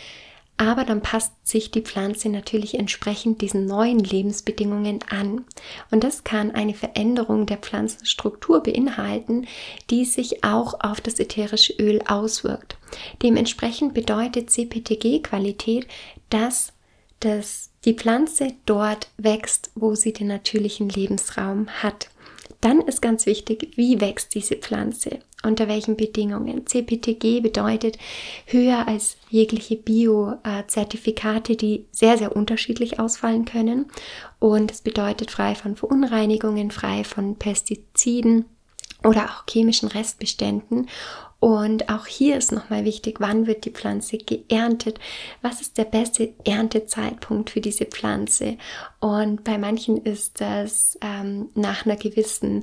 aber 0.63 0.85
dann 0.85 1.03
passt 1.03 1.33
sich 1.43 1.73
die 1.73 1.81
Pflanze 1.81 2.29
natürlich 2.29 2.79
entsprechend 2.79 3.41
diesen 3.41 3.67
neuen 3.67 3.99
Lebensbedingungen 3.99 5.01
an. 5.11 5.45
Und 5.91 6.05
das 6.05 6.23
kann 6.23 6.53
eine 6.53 6.73
Veränderung 6.73 7.47
der 7.47 7.57
Pflanzenstruktur 7.57 8.63
beinhalten, 8.63 9.49
die 9.91 10.05
sich 10.05 10.45
auch 10.45 10.79
auf 10.79 11.01
das 11.01 11.19
ätherische 11.19 11.73
Öl 11.81 12.01
auswirkt. 12.07 12.77
Dementsprechend 13.23 13.93
bedeutet 13.93 14.51
CPTG-Qualität, 14.51 15.89
dass 16.31 16.73
das, 17.19 17.71
die 17.85 17.95
Pflanze 17.95 18.53
dort 18.65 19.11
wächst, 19.17 19.73
wo 19.75 19.97
sie 19.97 20.13
den 20.13 20.29
natürlichen 20.29 20.89
Lebensraum 20.89 21.69
hat. 21.83 22.09
Dann 22.61 22.81
ist 22.83 23.03
ganz 23.03 23.27
wichtig, 23.27 23.73
wie 23.75 24.01
wächst 24.01 24.37
diese 24.37 24.55
Pflanze, 24.55 25.19
unter 25.43 25.69
welchen 25.69 25.97
Bedingungen. 25.97 26.67
CPTG 26.67 27.41
bedeutet 27.41 27.99
höher 28.47 28.87
als 28.87 29.17
jegliche 29.31 29.77
Bio-Zertifikate, 29.77 31.57
die 31.57 31.87
sehr, 31.91 32.19
sehr 32.19 32.35
unterschiedlich 32.35 32.99
ausfallen 33.01 33.45
können. 33.45 33.87
Und 34.39 34.71
es 34.71 34.81
bedeutet 34.81 35.31
frei 35.31 35.55
von 35.55 35.77
Verunreinigungen, 35.77 36.71
frei 36.71 37.05
von 37.05 37.37
Pestiziden 37.37 38.47
oder 39.05 39.25
auch 39.25 39.45
chemischen 39.51 39.89
Restbeständen 39.89 40.87
und 41.43 41.89
auch 41.89 42.07
hier 42.07 42.37
ist 42.37 42.53
nochmal 42.53 42.85
wichtig, 42.85 43.17
wann 43.19 43.49
wird 43.49 43.65
die 43.65 43.73
Pflanze 43.73 44.17
geerntet? 44.17 45.01
Was 45.41 45.61
ist 45.61 45.77
der 45.77 45.87
beste 45.87 46.35
Erntezeitpunkt 46.45 47.51
für 47.51 47.61
diese 47.61 47.85
Pflanze? 47.85 48.59
Und 49.01 49.43
bei 49.43 49.59
manchen 49.59 49.97
ist 49.97 50.41
das 50.41 50.97
ähm, 51.01 51.51
nach 51.57 51.85
einer 51.85 51.97
gewissen 51.97 52.63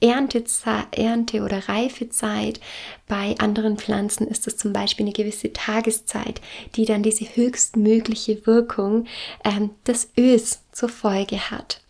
Ernte 0.00 1.42
oder 1.42 1.68
Reifezeit. 1.68 2.60
Bei 3.06 3.34
anderen 3.38 3.76
Pflanzen 3.76 4.26
ist 4.26 4.46
es 4.46 4.56
zum 4.56 4.72
Beispiel 4.72 5.04
eine 5.04 5.12
gewisse 5.12 5.52
Tageszeit, 5.52 6.40
die 6.76 6.84
dann 6.84 7.02
diese 7.02 7.24
höchstmögliche 7.24 8.46
Wirkung 8.46 9.06
ähm, 9.44 9.70
des 9.86 10.10
Öls 10.18 10.64
zur 10.72 10.88
Folge 10.88 11.50
hat. 11.50 11.82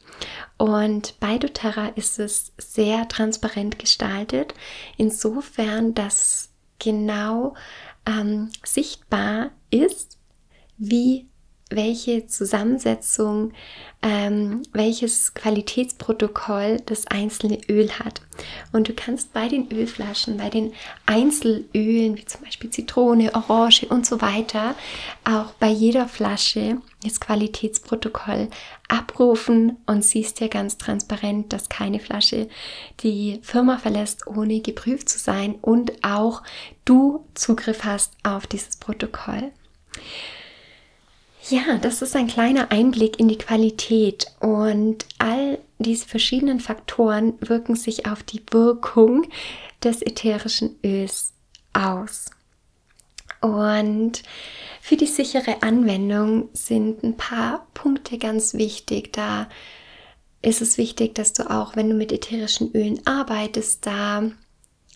Und 0.59 1.19
bei 1.21 1.39
doTERRA 1.39 1.89
ist 1.97 2.19
es 2.19 2.53
sehr 2.59 3.09
transparent 3.09 3.79
gestaltet, 3.79 4.55
insofern, 4.99 5.95
dass 5.95 6.51
genau 6.79 7.55
ähm, 8.07 8.51
sichtbar 8.65 9.51
ist, 9.71 10.19
wie 10.77 11.30
welche 11.71 12.27
Zusammensetzung, 12.27 13.53
ähm, 14.03 14.63
welches 14.73 15.35
Qualitätsprotokoll 15.35 16.79
das 16.87 17.07
einzelne 17.07 17.59
Öl 17.69 17.91
hat. 17.93 18.23
Und 18.73 18.89
du 18.89 18.95
kannst 18.95 19.33
bei 19.33 19.49
den 19.49 19.71
Ölflaschen, 19.71 20.39
bei 20.39 20.51
den 20.51 20.73
Einzelölen, 21.07 22.17
wie 22.17 22.25
zum 22.25 22.43
Beispiel 22.43 22.71
Zitrone, 22.71 23.35
Orange 23.35 23.87
und 23.89 24.07
so 24.07 24.21
weiter, 24.21 24.75
auch 25.25 25.53
bei 25.53 25.69
jeder 25.69 26.09
Flasche 26.09 26.79
das 27.05 27.21
Qualitätsprotokoll 27.21 28.49
abrufen 28.89 29.77
und 29.87 30.05
siehst 30.05 30.41
dir 30.41 30.49
ganz 30.49 30.77
transparent, 30.77 31.53
dass 31.53 31.69
keine 31.69 32.01
Flasche 32.01 32.49
die 33.01 33.39
Firma 33.43 33.79
verlässt, 33.79 34.27
ohne 34.27 34.61
geprüft 34.61 35.09
zu 35.09 35.19
sein 35.19 35.55
und 35.61 36.05
auch 36.05 36.43
du 36.85 37.25
Zugriff 37.35 37.85
hast 37.85 38.15
auf 38.23 38.47
dieses 38.47 38.77
Protokoll. 38.77 39.53
Ja, 41.49 41.79
das 41.79 42.03
ist 42.03 42.15
ein 42.17 42.27
kleiner 42.27 42.71
Einblick 42.71 43.19
in 43.19 43.29
die 43.29 43.39
Qualität 43.39 44.27
und 44.41 45.07
all 45.19 45.59
diese 45.79 46.07
verschiedenen 46.07 46.61
Faktoren 46.61 47.35
wirken 47.41 47.77
sich 47.77 48.07
auf 48.07 48.23
die 48.23 48.43
Wirkung 48.51 49.27
des 49.83 50.03
ätherischen 50.03 50.77
Öls 50.85 51.33
aus. 51.73 52.27
Und 53.41 54.23
für 54.83 54.97
die 54.97 55.07
sichere 55.07 55.63
Anwendung 55.63 56.51
sind 56.53 57.03
ein 57.03 57.17
paar 57.17 57.67
Punkte 57.73 58.19
ganz 58.19 58.53
wichtig. 58.53 59.13
Da 59.15 59.49
ist 60.43 60.61
es 60.61 60.77
wichtig, 60.77 61.15
dass 61.15 61.33
du 61.33 61.51
auch, 61.51 61.75
wenn 61.75 61.89
du 61.89 61.95
mit 61.95 62.13
ätherischen 62.13 62.73
Ölen 62.75 63.01
arbeitest, 63.07 63.87
da 63.87 64.31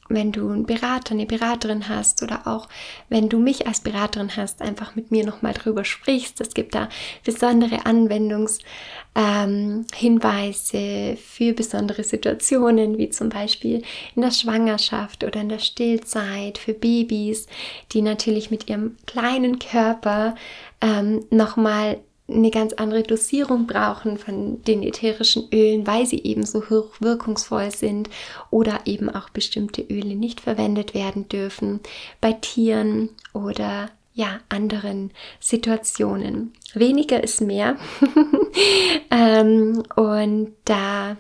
wenn 0.08 0.32
du 0.32 0.50
einen 0.50 0.66
Berater, 0.66 1.12
eine 1.12 1.26
Beraterin 1.26 1.88
hast 1.88 2.22
oder 2.22 2.46
auch 2.46 2.68
wenn 3.08 3.28
du 3.28 3.38
mich 3.38 3.66
als 3.66 3.80
Beraterin 3.80 4.36
hast, 4.36 4.60
einfach 4.60 4.94
mit 4.94 5.10
mir 5.10 5.24
nochmal 5.24 5.54
drüber 5.54 5.84
sprichst. 5.84 6.40
Es 6.40 6.54
gibt 6.54 6.74
da 6.74 6.88
besondere 7.24 7.86
Anwendungshinweise 7.86 10.76
ähm, 10.76 11.16
für 11.16 11.54
besondere 11.54 12.04
Situationen, 12.04 12.98
wie 12.98 13.10
zum 13.10 13.28
Beispiel 13.28 13.82
in 14.14 14.22
der 14.22 14.30
Schwangerschaft 14.30 15.24
oder 15.24 15.40
in 15.40 15.48
der 15.48 15.58
Stillzeit 15.58 16.58
für 16.58 16.74
Babys, 16.74 17.46
die 17.92 18.02
natürlich 18.02 18.50
mit 18.50 18.68
ihrem 18.68 18.96
kleinen 19.06 19.58
Körper 19.58 20.34
ähm, 20.80 21.24
nochmal 21.30 21.98
eine 22.26 22.50
ganz 22.50 22.72
andere 22.74 23.02
Dosierung 23.02 23.66
brauchen 23.66 24.16
von 24.16 24.62
den 24.62 24.82
ätherischen 24.82 25.48
Ölen, 25.52 25.86
weil 25.86 26.06
sie 26.06 26.22
eben 26.22 26.46
so 26.46 26.62
wirkungsvoll 27.00 27.70
sind 27.70 28.08
oder 28.50 28.80
eben 28.86 29.10
auch 29.10 29.28
bestimmte 29.28 29.82
Öle 29.82 30.16
nicht 30.16 30.40
verwendet 30.40 30.94
werden 30.94 31.28
dürfen 31.28 31.80
bei 32.20 32.32
Tieren 32.32 33.10
oder 33.34 33.90
ja, 34.14 34.40
anderen 34.48 35.10
Situationen. 35.40 36.52
Weniger 36.72 37.22
ist 37.22 37.40
mehr. 37.40 37.76
ähm, 39.10 39.82
und 39.96 40.52
da, 40.64 41.16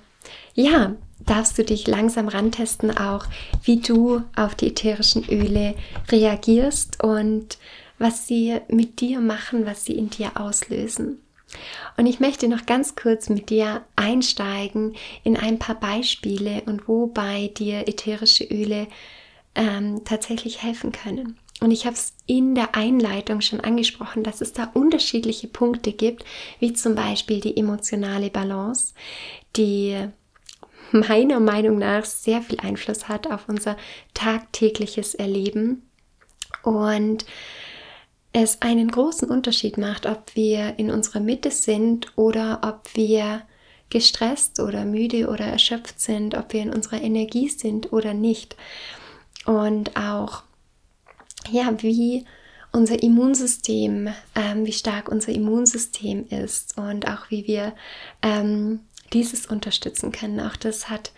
ja, 0.54 0.94
darfst 1.26 1.58
du 1.58 1.64
dich 1.64 1.86
langsam 1.86 2.28
rantesten, 2.28 2.96
auch 2.96 3.26
wie 3.62 3.80
du 3.80 4.22
auf 4.36 4.54
die 4.54 4.68
ätherischen 4.68 5.24
Öle 5.28 5.74
reagierst 6.10 7.02
und 7.02 7.58
was 8.04 8.26
sie 8.26 8.60
mit 8.68 9.00
dir 9.00 9.18
machen, 9.18 9.64
was 9.64 9.86
sie 9.86 9.94
in 9.94 10.10
dir 10.10 10.32
auslösen. 10.38 11.22
Und 11.96 12.04
ich 12.04 12.20
möchte 12.20 12.48
noch 12.48 12.66
ganz 12.66 12.96
kurz 12.96 13.30
mit 13.30 13.48
dir 13.48 13.82
einsteigen 13.96 14.94
in 15.22 15.38
ein 15.38 15.58
paar 15.58 15.80
Beispiele 15.80 16.60
und 16.66 16.86
wobei 16.86 17.50
dir 17.56 17.88
ätherische 17.88 18.44
Öle 18.44 18.88
ähm, 19.54 20.02
tatsächlich 20.04 20.62
helfen 20.62 20.92
können. 20.92 21.38
Und 21.60 21.70
ich 21.70 21.86
habe 21.86 21.94
es 21.94 22.12
in 22.26 22.54
der 22.54 22.74
Einleitung 22.74 23.40
schon 23.40 23.60
angesprochen, 23.60 24.22
dass 24.22 24.42
es 24.42 24.52
da 24.52 24.64
unterschiedliche 24.74 25.48
Punkte 25.48 25.92
gibt, 25.92 26.26
wie 26.58 26.74
zum 26.74 26.94
Beispiel 26.94 27.40
die 27.40 27.56
emotionale 27.56 28.28
Balance, 28.28 28.92
die 29.56 30.08
meiner 30.92 31.40
Meinung 31.40 31.78
nach 31.78 32.04
sehr 32.04 32.42
viel 32.42 32.60
Einfluss 32.60 33.08
hat 33.08 33.30
auf 33.30 33.48
unser 33.48 33.78
tagtägliches 34.12 35.14
Erleben. 35.14 35.88
Und 36.62 37.24
es 38.34 38.60
einen 38.62 38.90
großen 38.90 39.30
Unterschied 39.30 39.78
macht, 39.78 40.06
ob 40.06 40.34
wir 40.34 40.78
in 40.78 40.90
unserer 40.90 41.20
Mitte 41.20 41.52
sind 41.52 42.12
oder 42.16 42.60
ob 42.62 42.94
wir 42.96 43.42
gestresst 43.90 44.58
oder 44.58 44.84
müde 44.84 45.28
oder 45.28 45.44
erschöpft 45.46 46.00
sind, 46.00 46.34
ob 46.34 46.52
wir 46.52 46.62
in 46.62 46.74
unserer 46.74 47.00
Energie 47.00 47.48
sind 47.48 47.92
oder 47.92 48.12
nicht. 48.12 48.56
Und 49.46 49.96
auch, 49.96 50.42
ja, 51.48 51.80
wie 51.80 52.24
unser 52.72 53.00
Immunsystem, 53.00 54.08
ähm, 54.34 54.66
wie 54.66 54.72
stark 54.72 55.08
unser 55.08 55.30
Immunsystem 55.30 56.26
ist 56.26 56.76
und 56.76 57.06
auch 57.06 57.30
wie 57.30 57.46
wir 57.46 57.72
ähm, 58.20 58.80
dieses 59.12 59.46
unterstützen 59.46 60.10
können. 60.10 60.40
Auch 60.40 60.56
das 60.56 60.90
hat, 60.90 61.12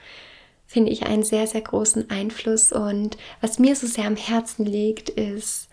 finde 0.66 0.92
ich, 0.92 1.06
einen 1.06 1.22
sehr, 1.22 1.46
sehr 1.46 1.62
großen 1.62 2.10
Einfluss. 2.10 2.72
Und 2.72 3.16
was 3.40 3.58
mir 3.58 3.74
so 3.74 3.86
sehr 3.86 4.04
am 4.04 4.16
Herzen 4.16 4.66
liegt, 4.66 5.08
ist, 5.08 5.70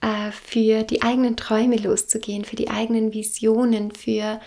äh, 0.00 0.30
für 0.30 0.82
die 0.82 1.02
eigenen 1.02 1.36
Träume 1.36 1.76
loszugehen, 1.76 2.44
für 2.44 2.56
die 2.56 2.70
eigenen 2.70 3.12
Visionen, 3.12 3.90
für 3.90 4.40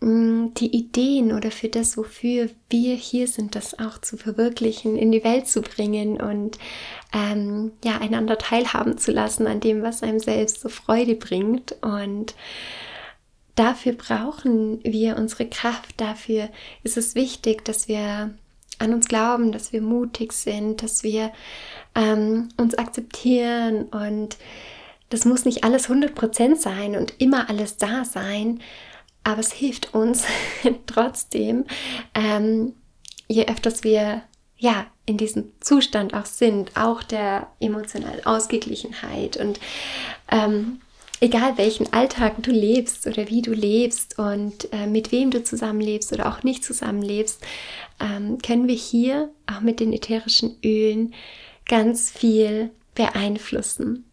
mh, 0.00 0.08
mm, 0.08 0.54
die 0.54 0.76
Ideen 0.76 1.32
oder 1.32 1.50
für 1.50 1.68
das, 1.68 1.96
wofür 1.96 2.48
wir 2.70 2.94
hier 2.94 3.28
sind, 3.28 3.54
das 3.54 3.78
auch 3.78 3.98
zu 3.98 4.16
verwirklichen, 4.16 4.96
in 4.96 5.12
die 5.12 5.24
Welt 5.24 5.46
zu 5.46 5.62
bringen 5.62 6.20
und 6.20 6.58
ähm, 7.12 7.72
ja, 7.84 7.98
einander 7.98 8.38
teilhaben 8.38 8.98
zu 8.98 9.12
lassen 9.12 9.46
an 9.46 9.60
dem, 9.60 9.82
was 9.82 10.02
einem 10.02 10.18
selbst 10.18 10.60
so 10.60 10.68
Freude 10.68 11.14
bringt. 11.14 11.76
Und 11.82 12.34
dafür 13.54 13.92
brauchen 13.92 14.80
wir 14.82 15.16
unsere 15.16 15.48
Kraft, 15.48 16.00
dafür 16.00 16.48
ist 16.82 16.96
es 16.96 17.14
wichtig, 17.14 17.64
dass 17.64 17.88
wir 17.88 18.34
an 18.78 18.94
uns 18.94 19.08
glauben, 19.08 19.52
dass 19.52 19.72
wir 19.72 19.80
mutig 19.80 20.32
sind, 20.32 20.82
dass 20.82 21.02
wir 21.02 21.30
ähm, 21.94 22.48
uns 22.56 22.74
akzeptieren 22.74 23.84
und 23.84 24.36
das 25.10 25.24
muss 25.24 25.44
nicht 25.44 25.62
alles 25.62 25.88
100% 25.88 26.56
sein 26.56 26.96
und 26.96 27.14
immer 27.18 27.50
alles 27.50 27.76
da 27.76 28.04
sein, 28.04 28.60
aber 29.24 29.40
es 29.40 29.52
hilft 29.52 29.94
uns 29.94 30.24
trotzdem, 30.86 31.64
ähm, 32.14 32.74
je 33.28 33.46
öfters 33.46 33.84
wir 33.84 34.22
ja 34.56 34.86
in 35.04 35.16
diesem 35.16 35.52
Zustand 35.60 36.14
auch 36.14 36.24
sind, 36.24 36.76
auch 36.76 37.02
der 37.02 37.48
emotionalen 37.60 38.24
Ausgeglichenheit 38.24 39.36
und 39.36 39.60
ähm, 40.30 40.80
egal 41.20 41.56
welchen 41.58 41.92
Alltag 41.92 42.42
du 42.42 42.50
lebst 42.50 43.06
oder 43.06 43.28
wie 43.28 43.42
du 43.42 43.52
lebst 43.52 44.18
und 44.18 44.72
äh, 44.72 44.86
mit 44.86 45.12
wem 45.12 45.30
du 45.30 45.42
zusammenlebst 45.42 46.12
oder 46.12 46.28
auch 46.28 46.42
nicht 46.42 46.64
zusammenlebst, 46.64 47.40
ähm, 48.00 48.38
können 48.38 48.66
wir 48.66 48.74
hier 48.74 49.30
auch 49.46 49.60
mit 49.60 49.80
den 49.80 49.92
ätherischen 49.92 50.56
Ölen 50.64 51.14
ganz 51.66 52.10
viel 52.10 52.70
beeinflussen 52.94 54.04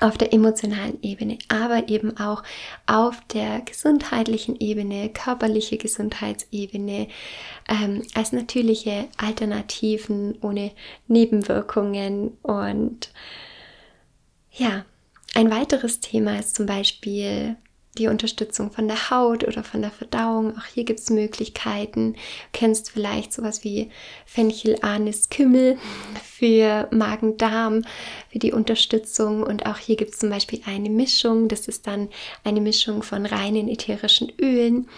auf 0.00 0.16
der 0.16 0.32
emotionalen 0.32 0.98
Ebene, 1.02 1.38
aber 1.48 1.88
eben 1.88 2.16
auch 2.16 2.42
auf 2.86 3.20
der 3.32 3.60
gesundheitlichen 3.60 4.56
Ebene, 4.58 5.10
körperliche 5.10 5.76
Gesundheitsebene, 5.76 7.08
ähm, 7.68 8.02
als 8.14 8.32
natürliche 8.32 9.08
Alternativen 9.18 10.38
ohne 10.40 10.72
Nebenwirkungen. 11.06 12.38
Und 12.42 13.12
ja, 14.52 14.84
ein 15.34 15.50
weiteres 15.50 16.00
Thema 16.00 16.38
ist 16.38 16.54
zum 16.54 16.66
Beispiel 16.66 17.56
die 17.98 18.06
Unterstützung 18.06 18.70
von 18.70 18.86
der 18.86 19.10
Haut 19.10 19.44
oder 19.44 19.64
von 19.64 19.82
der 19.82 19.90
Verdauung. 19.90 20.56
Auch 20.56 20.66
hier 20.72 20.84
gibt 20.84 21.00
es 21.00 21.10
Möglichkeiten. 21.10 22.12
Du 22.12 22.18
kennst 22.52 22.90
vielleicht 22.90 23.32
sowas 23.32 23.64
wie 23.64 23.90
Fenchel, 24.26 24.76
Anis, 24.82 25.28
Kümmel 25.28 25.76
für 26.22 26.88
Magen-Darm, 26.92 27.82
für 28.30 28.38
die 28.38 28.52
Unterstützung. 28.52 29.42
Und 29.42 29.66
auch 29.66 29.78
hier 29.78 29.96
gibt 29.96 30.12
es 30.12 30.20
zum 30.20 30.30
Beispiel 30.30 30.60
eine 30.66 30.88
Mischung. 30.88 31.48
Das 31.48 31.66
ist 31.66 31.86
dann 31.86 32.08
eine 32.44 32.60
Mischung 32.60 33.02
von 33.02 33.26
reinen 33.26 33.68
ätherischen 33.68 34.32
Ölen. 34.40 34.88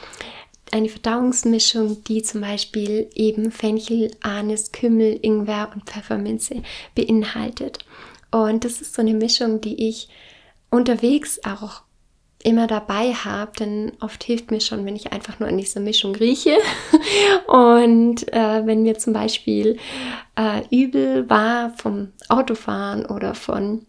Eine 0.71 0.89
Verdauungsmischung, 0.89 2.05
die 2.05 2.23
zum 2.23 2.43
Beispiel 2.43 3.09
eben 3.15 3.51
Fenchel, 3.53 4.11
Anis, 4.21 4.73
Kümmel, 4.73 5.19
Ingwer 5.23 5.71
und 5.75 5.85
Pfefferminze 5.85 6.63
beinhaltet. 6.95 7.79
Und 8.31 8.65
das 8.65 8.81
ist 8.81 8.95
so 8.95 9.03
eine 9.03 9.13
Mischung, 9.15 9.61
die 9.61 9.89
ich 9.89 10.09
unterwegs 10.71 11.41
auch 11.45 11.83
immer 12.45 12.67
dabei 12.67 13.13
habe, 13.13 13.53
denn 13.59 13.93
oft 14.01 14.23
hilft 14.25 14.51
mir 14.51 14.61
schon, 14.61 14.85
wenn 14.85 14.97
ich 14.97 15.13
einfach 15.13 15.39
nur 15.39 15.49
an 15.49 15.59
dieser 15.59 15.81
Mischung 15.81 16.15
rieche. 16.15 16.57
Und 17.47 18.33
äh, 18.33 18.67
wenn 18.67 18.83
mir 18.83 18.99
zum 18.99 19.13
Beispiel 19.13 19.79
äh, 20.37 20.63
übel 20.71 21.29
war 21.29 21.71
vom 21.77 22.13
Autofahren 22.29 23.07
oder 23.07 23.35
von 23.35 23.87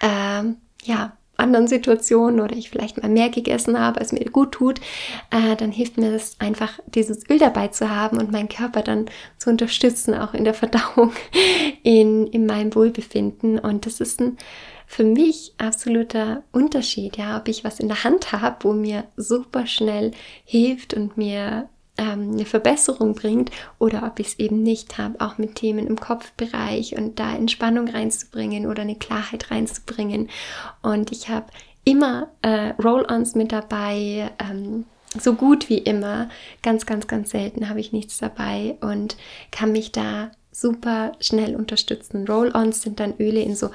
äh, 0.00 0.42
ja, 0.84 1.12
anderen 1.38 1.68
Situationen 1.68 2.40
oder 2.40 2.56
ich 2.56 2.68
vielleicht 2.68 3.00
mal 3.00 3.08
mehr 3.08 3.30
gegessen 3.30 3.78
habe, 3.78 4.00
als 4.00 4.12
mir 4.12 4.24
gut 4.24 4.52
tut, 4.52 4.80
äh, 5.30 5.54
dann 5.56 5.70
hilft 5.70 5.96
mir 5.96 6.10
das 6.10 6.38
einfach, 6.40 6.80
dieses 6.86 7.28
Öl 7.30 7.38
dabei 7.38 7.68
zu 7.68 7.88
haben 7.88 8.18
und 8.18 8.32
meinen 8.32 8.48
Körper 8.48 8.82
dann 8.82 9.06
zu 9.38 9.48
unterstützen, 9.48 10.14
auch 10.14 10.34
in 10.34 10.44
der 10.44 10.54
Verdauung, 10.62 11.12
in, 11.82 12.26
in 12.26 12.44
meinem 12.44 12.74
Wohlbefinden. 12.74 13.58
Und 13.58 13.86
das 13.86 14.00
ist 14.00 14.20
ein 14.20 14.36
für 14.88 15.04
mich 15.04 15.52
absoluter 15.58 16.42
Unterschied, 16.50 17.18
ja, 17.18 17.36
ob 17.36 17.46
ich 17.46 17.62
was 17.62 17.78
in 17.78 17.88
der 17.88 18.04
Hand 18.04 18.32
habe, 18.32 18.56
wo 18.64 18.72
mir 18.72 19.04
super 19.16 19.66
schnell 19.66 20.12
hilft 20.44 20.94
und 20.94 21.18
mir 21.18 21.68
ähm, 21.98 22.32
eine 22.32 22.46
Verbesserung 22.46 23.14
bringt 23.14 23.50
oder 23.78 24.02
ob 24.04 24.18
ich 24.18 24.28
es 24.28 24.38
eben 24.38 24.62
nicht 24.62 24.96
habe, 24.96 25.20
auch 25.20 25.36
mit 25.36 25.56
Themen 25.56 25.86
im 25.86 26.00
Kopfbereich 26.00 26.96
und 26.96 27.20
da 27.20 27.36
Entspannung 27.36 27.88
reinzubringen 27.88 28.66
oder 28.66 28.82
eine 28.82 28.96
Klarheit 28.96 29.50
reinzubringen. 29.50 30.30
Und 30.80 31.12
ich 31.12 31.28
habe 31.28 31.46
immer 31.84 32.28
äh, 32.40 32.70
Roll-ons 32.82 33.34
mit 33.34 33.52
dabei. 33.52 34.30
Ähm, 34.38 34.86
so 35.18 35.34
gut 35.34 35.68
wie 35.68 35.78
immer. 35.78 36.30
Ganz, 36.62 36.86
ganz, 36.86 37.06
ganz 37.06 37.30
selten 37.30 37.68
habe 37.68 37.80
ich 37.80 37.92
nichts 37.92 38.18
dabei 38.18 38.76
und 38.80 39.16
kann 39.50 39.72
mich 39.72 39.92
da 39.92 40.30
super 40.60 41.12
schnell 41.20 41.56
unterstützen. 41.56 42.26
Roll-ons 42.26 42.82
sind 42.82 43.00
dann 43.00 43.14
Öle 43.18 43.40
in 43.40 43.54
so 43.54 43.70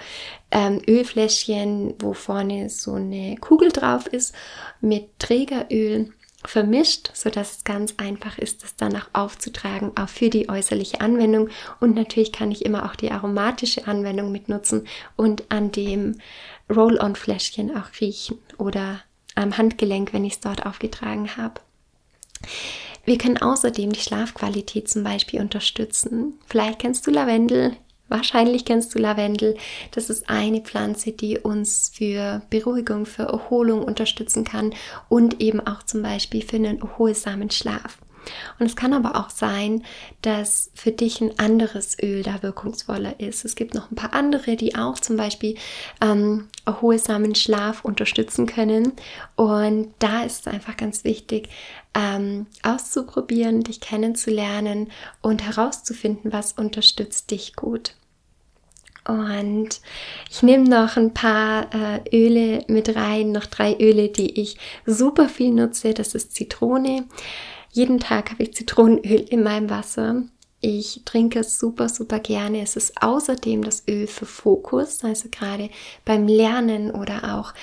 ähm, 0.51 0.81
Ölfläschchen, 0.87 1.95
wo 1.99 2.13
vorne 2.13 2.69
so 2.69 2.93
eine 2.93 3.37
Kugel 3.37 3.71
drauf 3.71 4.07
ist 4.07 4.33
mit 4.81 5.19
Trägeröl 5.19 6.11
vermischt, 6.45 7.11
so 7.13 7.29
dass 7.29 7.57
es 7.57 7.63
ganz 7.63 7.95
einfach 7.97 8.37
ist, 8.37 8.63
das 8.63 8.75
dann 8.75 8.95
auch 8.95 9.07
aufzutragen, 9.13 9.91
auch 9.95 10.09
für 10.09 10.29
die 10.29 10.49
äußerliche 10.49 11.01
Anwendung. 11.01 11.49
Und 11.79 11.95
natürlich 11.95 12.31
kann 12.31 12.51
ich 12.51 12.65
immer 12.65 12.85
auch 12.85 12.95
die 12.95 13.11
aromatische 13.11 13.87
Anwendung 13.87 14.31
mitnutzen 14.31 14.87
und 15.15 15.51
an 15.51 15.71
dem 15.71 16.17
Roll-on-Fläschchen 16.73 17.75
auch 17.75 17.99
riechen 17.99 18.39
oder 18.57 19.01
am 19.35 19.57
Handgelenk, 19.57 20.13
wenn 20.13 20.25
ich 20.25 20.33
es 20.33 20.39
dort 20.39 20.65
aufgetragen 20.65 21.37
habe. 21.37 21.61
Wir 23.05 23.17
können 23.17 23.37
außerdem 23.37 23.91
die 23.91 23.99
Schlafqualität 23.99 24.89
zum 24.89 25.03
Beispiel 25.03 25.41
unterstützen. 25.41 26.39
Vielleicht 26.47 26.79
kennst 26.79 27.05
du 27.05 27.11
Lavendel. 27.11 27.75
Wahrscheinlich 28.07 28.63
kennst 28.63 28.93
du 28.93 28.99
Lavendel. 28.99 29.57
Das 29.91 30.09
ist 30.09 30.29
eine 30.29 30.61
Pflanze, 30.61 31.11
die 31.11 31.39
uns 31.39 31.91
für 31.93 32.41
Beruhigung, 32.49 33.05
für 33.05 33.23
Erholung 33.23 33.83
unterstützen 33.83 34.43
kann 34.43 34.73
und 35.09 35.41
eben 35.41 35.59
auch 35.65 35.83
zum 35.83 36.01
Beispiel 36.03 36.43
für 36.43 36.57
einen 36.57 36.79
erholsamen 36.79 37.49
Schlaf. 37.49 37.97
Und 38.59 38.65
es 38.65 38.75
kann 38.75 38.93
aber 38.93 39.15
auch 39.15 39.29
sein, 39.29 39.83
dass 40.21 40.71
für 40.73 40.91
dich 40.91 41.21
ein 41.21 41.37
anderes 41.39 41.97
Öl 42.01 42.23
da 42.23 42.41
wirkungsvoller 42.41 43.19
ist. 43.19 43.45
Es 43.45 43.55
gibt 43.55 43.73
noch 43.73 43.91
ein 43.91 43.95
paar 43.95 44.13
andere, 44.13 44.55
die 44.55 44.75
auch 44.75 44.99
zum 44.99 45.17
Beispiel 45.17 45.55
ähm, 46.01 46.47
erholsamen 46.65 47.35
Schlaf 47.35 47.83
unterstützen 47.83 48.45
können. 48.45 48.93
Und 49.35 49.93
da 49.99 50.23
ist 50.23 50.41
es 50.41 50.53
einfach 50.53 50.77
ganz 50.77 51.03
wichtig, 51.03 51.49
ähm, 51.95 52.47
auszuprobieren, 52.63 53.61
dich 53.61 53.79
kennenzulernen 53.79 54.91
und 55.21 55.43
herauszufinden, 55.43 56.31
was 56.33 56.53
unterstützt 56.53 57.31
dich 57.31 57.55
gut. 57.55 57.95
Und 59.05 59.81
ich 60.31 60.43
nehme 60.43 60.63
noch 60.63 60.95
ein 60.95 61.13
paar 61.13 61.69
äh, 61.73 62.01
Öle 62.15 62.63
mit 62.67 62.95
rein, 62.95 63.33
noch 63.33 63.45
drei 63.45 63.75
Öle, 63.77 64.09
die 64.09 64.39
ich 64.39 64.57
super 64.85 65.27
viel 65.27 65.51
nutze. 65.51 65.93
Das 65.93 66.15
ist 66.15 66.33
Zitrone, 66.33 67.05
jeden 67.73 67.99
Tag 67.99 68.31
habe 68.31 68.43
ich 68.43 68.53
Zitronenöl 68.53 69.25
in 69.29 69.43
meinem 69.43 69.69
Wasser. 69.69 70.23
Ich 70.65 71.01
trinke 71.03 71.39
es 71.39 71.59
super, 71.59 71.89
super 71.89 72.19
gerne. 72.19 72.61
Es 72.61 72.77
ist 72.77 72.93
außerdem 73.01 73.65
das 73.65 73.83
Öl 73.85 74.07
für 74.07 74.25
Fokus, 74.25 75.03
also 75.03 75.27
gerade 75.29 75.69
beim 76.05 76.25
Lernen 76.25 76.91
oder 76.91 77.35
auch 77.37 77.53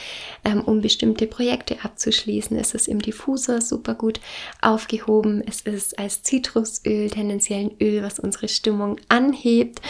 ähm, 0.45 0.61
um 0.61 0.83
bestimmte 0.83 1.27
Projekte 1.27 1.79
abzuschließen, 1.83 2.59
ist 2.59 2.75
es 2.75 2.89
im 2.89 3.01
Diffuser 3.01 3.63
super 3.63 3.95
gut 3.95 4.21
aufgehoben. 4.61 5.43
Es 5.47 5.63
ist 5.63 5.99
als 5.99 6.23
Zitrusöl 6.25 7.09
tendenziell 7.09 7.71
ein 7.71 7.77
Öl, 7.81 8.03
was 8.03 8.19
unsere 8.19 8.49
Stimmung 8.49 8.99
anhebt. 9.09 9.81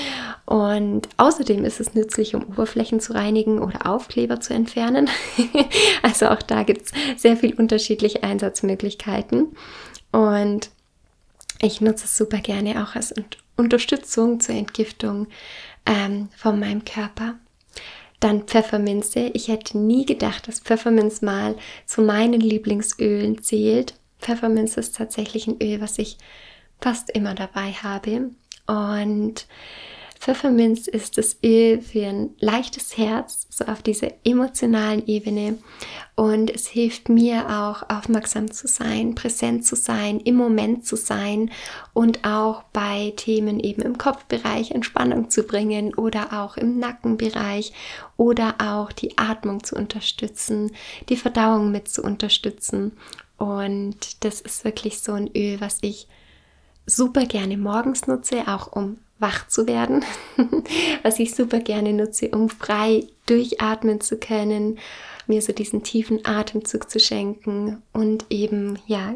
Und 0.46 1.08
außerdem 1.16 1.64
ist 1.64 1.80
es 1.80 1.94
nützlich, 1.94 2.36
um 2.36 2.44
Oberflächen 2.44 3.00
zu 3.00 3.12
reinigen 3.12 3.58
oder 3.58 3.86
Aufkleber 3.86 4.38
zu 4.38 4.54
entfernen. 4.54 5.10
also 6.02 6.28
auch 6.28 6.42
da 6.42 6.62
gibt 6.62 6.82
es 6.82 7.20
sehr 7.20 7.36
viel 7.36 7.54
unterschiedliche 7.54 8.22
Einsatzmöglichkeiten. 8.22 9.48
Und 10.12 10.70
ich 11.62 11.80
nutze 11.80 12.04
es 12.04 12.16
super 12.16 12.38
gerne 12.38 12.82
auch 12.82 12.94
als 12.96 13.14
Unterstützung 13.56 14.40
zur 14.40 14.54
Entgiftung 14.54 15.26
ähm, 15.86 16.28
von 16.36 16.58
meinem 16.58 16.84
Körper. 16.84 17.38
Dann 18.18 18.42
Pfefferminze. 18.42 19.30
Ich 19.32 19.48
hätte 19.48 19.78
nie 19.78 20.04
gedacht, 20.04 20.46
dass 20.46 20.60
Pfefferminz 20.60 21.22
mal 21.22 21.56
zu 21.86 22.02
meinen 22.02 22.40
Lieblingsölen 22.40 23.42
zählt. 23.42 23.94
Pfefferminz 24.18 24.76
ist 24.76 24.96
tatsächlich 24.96 25.46
ein 25.46 25.60
Öl, 25.62 25.80
was 25.80 25.98
ich 25.98 26.18
fast 26.80 27.10
immer 27.10 27.34
dabei 27.34 27.72
habe. 27.72 28.30
Und 28.66 29.46
Pfefferminz 30.20 30.86
ist 30.86 31.16
das 31.16 31.38
Öl 31.42 31.80
für 31.80 32.06
ein 32.06 32.34
leichtes 32.40 32.98
Herz, 32.98 33.46
so 33.48 33.64
auf 33.64 33.80
dieser 33.80 34.08
emotionalen 34.22 35.06
Ebene. 35.06 35.56
Und 36.14 36.50
es 36.50 36.68
hilft 36.68 37.08
mir 37.08 37.48
auch, 37.48 37.88
aufmerksam 37.88 38.50
zu 38.50 38.68
sein, 38.68 39.14
präsent 39.14 39.64
zu 39.64 39.76
sein, 39.76 40.20
im 40.20 40.34
Moment 40.34 40.84
zu 40.84 40.96
sein 40.96 41.50
und 41.94 42.26
auch 42.26 42.64
bei 42.64 43.14
Themen 43.16 43.60
eben 43.60 43.80
im 43.80 43.96
Kopfbereich 43.96 44.72
Entspannung 44.72 45.30
zu 45.30 45.44
bringen 45.44 45.94
oder 45.94 46.42
auch 46.42 46.58
im 46.58 46.78
Nackenbereich 46.78 47.72
oder 48.18 48.56
auch 48.58 48.92
die 48.92 49.16
Atmung 49.16 49.64
zu 49.64 49.74
unterstützen, 49.74 50.72
die 51.08 51.16
Verdauung 51.16 51.72
mit 51.72 51.88
zu 51.88 52.02
unterstützen. 52.02 52.92
Und 53.38 54.22
das 54.22 54.42
ist 54.42 54.64
wirklich 54.64 55.00
so 55.00 55.12
ein 55.12 55.30
Öl, 55.34 55.62
was 55.62 55.78
ich 55.80 56.08
super 56.84 57.24
gerne 57.24 57.56
morgens 57.56 58.06
nutze, 58.06 58.46
auch 58.46 58.70
um 58.72 58.98
wach 59.20 59.46
zu 59.48 59.66
werden, 59.68 60.04
was 61.02 61.18
ich 61.18 61.34
super 61.34 61.60
gerne 61.60 61.92
nutze, 61.92 62.30
um 62.30 62.48
frei 62.48 63.06
durchatmen 63.26 64.00
zu 64.00 64.18
können, 64.18 64.78
mir 65.26 65.42
so 65.42 65.52
diesen 65.52 65.82
tiefen 65.82 66.24
Atemzug 66.24 66.90
zu 66.90 66.98
schenken 66.98 67.82
und 67.92 68.26
eben, 68.30 68.78
ja, 68.86 69.14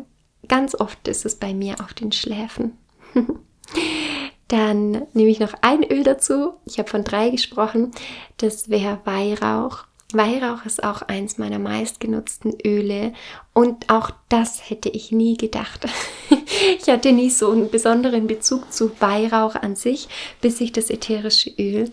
ganz 0.49 0.75
oft 0.75 1.09
ist 1.09 1.25
es 1.25 1.37
bei 1.37 1.55
mir 1.55 1.81
auf 1.81 1.95
den 1.95 2.13
Schläfen. 2.13 2.79
Dann 4.49 5.07
nehme 5.15 5.31
ich 5.31 5.41
noch 5.41 5.55
ein 5.63 5.83
Öl 5.83 6.03
dazu. 6.03 6.55
Ich 6.67 6.79
habe 6.79 6.89
von 6.89 7.03
drei 7.03 7.31
gesprochen. 7.31 7.93
Das 8.37 8.69
wäre 8.69 9.01
Weihrauch. 9.05 9.87
Weihrauch 10.15 10.65
ist 10.65 10.83
auch 10.83 11.03
eins 11.03 11.39
meiner 11.39 11.59
meistgenutzten 11.59 12.55
Öle 12.65 13.13
und 13.53 13.91
auch 13.91 14.11
das 14.29 14.69
hätte 14.69 14.89
ich 14.89 15.13
nie 15.13 15.37
gedacht. 15.37 15.87
ich 16.79 16.89
hatte 16.89 17.13
nie 17.13 17.31
so 17.31 17.51
einen 17.51 17.71
besonderen 17.71 18.27
Bezug 18.27 18.73
zu 18.73 18.91
Weihrauch 19.01 19.55
an 19.55 19.77
sich, 19.77 20.09
bis 20.41 20.61
ich 20.61 20.73
das 20.73 20.91
ätherische 20.91 21.51
Öl 21.59 21.93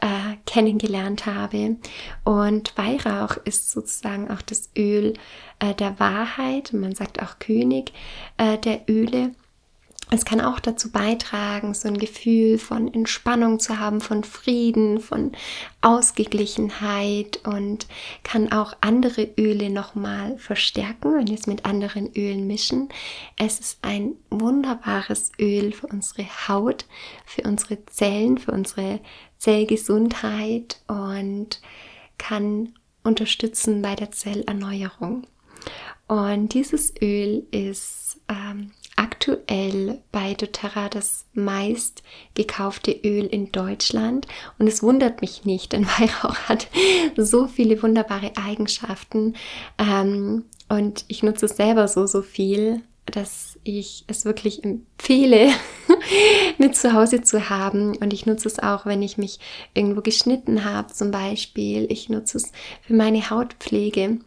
äh, 0.00 0.36
kennengelernt 0.46 1.26
habe. 1.26 1.76
Und 2.24 2.76
Weihrauch 2.76 3.36
ist 3.44 3.70
sozusagen 3.70 4.30
auch 4.30 4.42
das 4.42 4.70
Öl 4.76 5.14
äh, 5.60 5.74
der 5.74 5.98
Wahrheit, 5.98 6.72
man 6.72 6.94
sagt 6.94 7.22
auch 7.22 7.38
König 7.38 7.92
äh, 8.36 8.58
der 8.58 8.82
Öle. 8.88 9.32
Es 10.10 10.26
kann 10.26 10.42
auch 10.42 10.60
dazu 10.60 10.90
beitragen, 10.90 11.72
so 11.72 11.88
ein 11.88 11.96
Gefühl 11.96 12.58
von 12.58 12.92
Entspannung 12.92 13.60
zu 13.60 13.78
haben, 13.78 14.02
von 14.02 14.24
Frieden, 14.24 15.00
von 15.00 15.32
Ausgeglichenheit 15.80 17.40
und 17.46 17.86
kann 18.22 18.52
auch 18.52 18.76
andere 18.82 19.30
Öle 19.38 19.70
nochmal 19.70 20.36
verstärken, 20.36 21.14
wenn 21.14 21.28
wir 21.28 21.34
es 21.34 21.46
mit 21.46 21.64
anderen 21.64 22.14
Ölen 22.14 22.46
mischen. 22.46 22.90
Es 23.38 23.58
ist 23.58 23.78
ein 23.80 24.16
wunderbares 24.28 25.32
Öl 25.40 25.72
für 25.72 25.86
unsere 25.86 26.26
Haut, 26.46 26.84
für 27.24 27.42
unsere 27.42 27.84
Zellen, 27.86 28.36
für 28.36 28.52
unsere 28.52 29.00
Zellgesundheit 29.38 30.82
und 30.88 31.62
kann 32.18 32.74
unterstützen 33.02 33.80
bei 33.80 33.96
der 33.96 34.10
Zellerneuerung. 34.10 35.26
Und 36.06 36.52
dieses 36.54 36.92
Öl 37.00 37.46
ist 37.50 38.20
ähm, 38.28 38.72
aktuell 39.22 40.00
bei 40.10 40.34
doTERRA 40.34 40.88
das 40.88 41.26
meist 41.32 42.02
gekaufte 42.34 42.90
Öl 42.90 43.26
in 43.26 43.52
Deutschland 43.52 44.26
und 44.58 44.66
es 44.66 44.82
wundert 44.82 45.20
mich 45.20 45.44
nicht, 45.44 45.72
denn 45.72 45.86
Weihrauch 45.98 46.36
hat 46.48 46.68
so 47.16 47.46
viele 47.46 47.80
wunderbare 47.82 48.32
Eigenschaften 48.36 49.34
ähm, 49.78 50.44
und 50.68 51.04
ich 51.06 51.22
nutze 51.22 51.46
es 51.46 51.56
selber 51.56 51.86
so, 51.86 52.06
so 52.06 52.22
viel, 52.22 52.82
dass 53.06 53.58
ich 53.62 54.04
es 54.08 54.24
wirklich 54.24 54.64
empfehle, 54.64 55.50
mit 56.58 56.74
zu 56.74 56.92
Hause 56.92 57.22
zu 57.22 57.50
haben. 57.50 57.96
Und 57.98 58.12
ich 58.12 58.26
nutze 58.26 58.48
es 58.48 58.58
auch, 58.58 58.86
wenn 58.86 59.02
ich 59.02 59.18
mich 59.18 59.38
irgendwo 59.74 60.00
geschnitten 60.00 60.64
habe, 60.64 60.92
zum 60.92 61.10
Beispiel. 61.10 61.86
Ich 61.90 62.08
nutze 62.08 62.38
es 62.38 62.52
für 62.80 62.94
meine 62.94 63.28
Hautpflege 63.28 64.18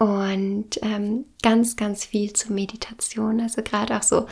und 0.00 0.80
ähm, 0.80 1.26
ganz, 1.42 1.76
ganz 1.76 2.06
viel 2.06 2.32
zur 2.32 2.52
Meditation. 2.52 3.38
Also 3.38 3.62
gerade 3.62 3.96
auch 3.96 4.02
so, 4.02 4.26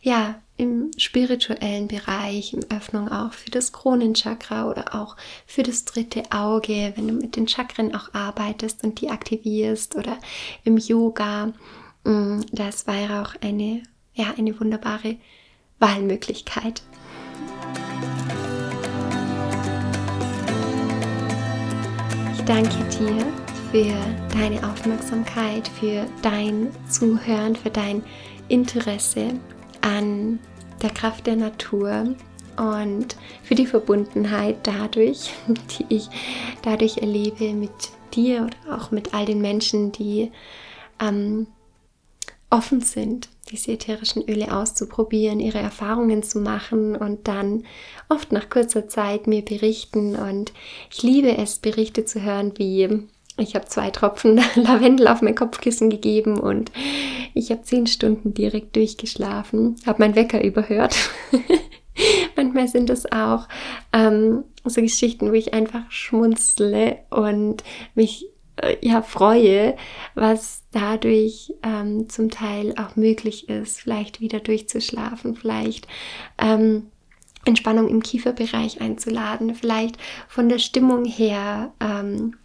ja, 0.00 0.40
im 0.56 0.90
spirituellen 0.96 1.86
Bereich, 1.86 2.54
in 2.54 2.64
Öffnung 2.70 3.10
auch 3.10 3.34
für 3.34 3.50
das 3.50 3.72
Kronenchakra 3.72 4.70
oder 4.70 4.94
auch 4.94 5.16
für 5.46 5.62
das 5.62 5.84
dritte 5.84 6.22
Auge, 6.32 6.94
wenn 6.96 7.08
du 7.08 7.14
mit 7.14 7.36
den 7.36 7.46
Chakren 7.46 7.94
auch 7.94 8.14
arbeitest 8.14 8.84
und 8.84 9.02
die 9.02 9.10
aktivierst 9.10 9.96
oder 9.96 10.18
im 10.64 10.78
Yoga. 10.78 11.52
Mm, 12.04 12.40
da 12.50 12.68
ist 12.70 12.86
Weihrauch 12.86 13.34
eine, 13.42 13.82
ja, 14.14 14.32
eine 14.38 14.58
wunderbare 14.58 15.16
Wahlmöglichkeit. 15.78 16.82
danke 22.44 22.84
dir 22.98 23.51
für 23.72 23.94
deine 24.34 24.70
Aufmerksamkeit, 24.70 25.66
für 25.66 26.06
dein 26.20 26.68
Zuhören, 26.90 27.56
für 27.56 27.70
dein 27.70 28.04
Interesse 28.48 29.40
an 29.80 30.38
der 30.82 30.90
Kraft 30.90 31.26
der 31.26 31.36
Natur 31.36 32.14
und 32.58 33.16
für 33.42 33.54
die 33.54 33.64
Verbundenheit 33.64 34.58
dadurch, 34.64 35.30
die 35.78 35.86
ich 35.88 36.08
dadurch 36.60 36.98
erlebe 36.98 37.54
mit 37.54 37.70
dir 38.12 38.42
oder 38.42 38.76
auch 38.76 38.90
mit 38.90 39.14
all 39.14 39.24
den 39.24 39.40
Menschen, 39.40 39.90
die 39.90 40.30
ähm, 41.00 41.46
offen 42.50 42.82
sind, 42.82 43.30
diese 43.50 43.72
ätherischen 43.72 44.28
Öle 44.28 44.54
auszuprobieren, 44.54 45.40
ihre 45.40 45.60
Erfahrungen 45.60 46.22
zu 46.22 46.40
machen 46.40 46.94
und 46.94 47.26
dann 47.26 47.64
oft 48.10 48.32
nach 48.32 48.50
kurzer 48.50 48.86
Zeit 48.86 49.26
mir 49.26 49.42
berichten. 49.42 50.14
Und 50.14 50.52
ich 50.90 51.02
liebe 51.02 51.38
es, 51.38 51.58
Berichte 51.58 52.04
zu 52.04 52.20
hören, 52.20 52.52
wie 52.58 53.08
ich 53.38 53.54
habe 53.54 53.66
zwei 53.66 53.90
Tropfen 53.90 54.40
Lavendel 54.54 55.08
auf 55.08 55.22
mein 55.22 55.34
Kopfkissen 55.34 55.90
gegeben 55.90 56.38
und 56.38 56.70
ich 57.34 57.50
habe 57.50 57.62
zehn 57.62 57.86
Stunden 57.86 58.34
direkt 58.34 58.76
durchgeschlafen, 58.76 59.76
habe 59.86 60.02
meinen 60.02 60.16
Wecker 60.16 60.42
überhört. 60.42 60.96
Manchmal 62.36 62.68
sind 62.68 62.90
es 62.90 63.10
auch 63.10 63.48
ähm, 63.92 64.44
so 64.64 64.80
Geschichten, 64.80 65.30
wo 65.30 65.34
ich 65.34 65.54
einfach 65.54 65.90
schmunzle 65.90 66.98
und 67.10 67.62
mich 67.94 68.26
äh, 68.56 68.76
ja 68.80 69.02
freue, 69.02 69.76
was 70.14 70.62
dadurch 70.72 71.52
ähm, 71.62 72.08
zum 72.08 72.30
Teil 72.30 72.74
auch 72.76 72.96
möglich 72.96 73.48
ist, 73.48 73.80
vielleicht 73.80 74.20
wieder 74.20 74.40
durchzuschlafen, 74.40 75.36
vielleicht 75.36 75.86
ähm, 76.38 76.88
Entspannung 77.44 77.88
im 77.88 78.02
Kieferbereich 78.02 78.80
einzuladen, 78.80 79.54
vielleicht 79.54 79.96
von 80.28 80.48
der 80.48 80.58
Stimmung 80.58 81.04
her 81.04 81.72
ähm, 81.80 82.36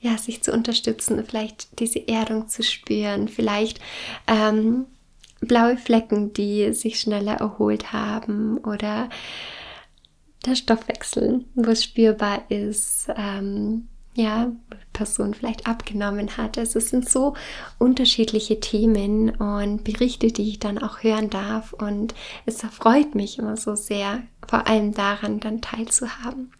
ja, 0.00 0.16
sich 0.16 0.42
zu 0.42 0.52
unterstützen, 0.52 1.24
vielleicht 1.24 1.80
diese 1.80 2.06
Erdung 2.06 2.48
zu 2.48 2.62
spüren, 2.62 3.28
vielleicht 3.28 3.80
ähm, 4.26 4.86
blaue 5.40 5.76
Flecken, 5.76 6.32
die 6.32 6.72
sich 6.72 7.00
schneller 7.00 7.34
erholt 7.34 7.92
haben 7.92 8.58
oder 8.58 9.08
der 10.46 10.54
Stoffwechsel, 10.54 11.44
wo 11.54 11.70
es 11.70 11.84
spürbar 11.84 12.50
ist, 12.50 13.08
ähm, 13.16 13.88
ja, 14.14 14.52
Person 14.98 15.32
vielleicht 15.32 15.68
abgenommen 15.68 16.36
hat. 16.36 16.58
Also 16.58 16.80
es 16.80 16.90
sind 16.90 17.08
so 17.08 17.34
unterschiedliche 17.78 18.58
Themen 18.58 19.30
und 19.30 19.84
Berichte, 19.84 20.32
die 20.32 20.48
ich 20.48 20.58
dann 20.58 20.78
auch 20.78 21.04
hören 21.04 21.30
darf. 21.30 21.72
Und 21.72 22.16
es 22.46 22.64
erfreut 22.64 23.14
mich 23.14 23.38
immer 23.38 23.56
so 23.56 23.76
sehr, 23.76 24.22
vor 24.48 24.66
allem 24.66 24.92
daran 24.94 25.38
dann 25.38 25.60
teilzuhaben. 25.60 26.50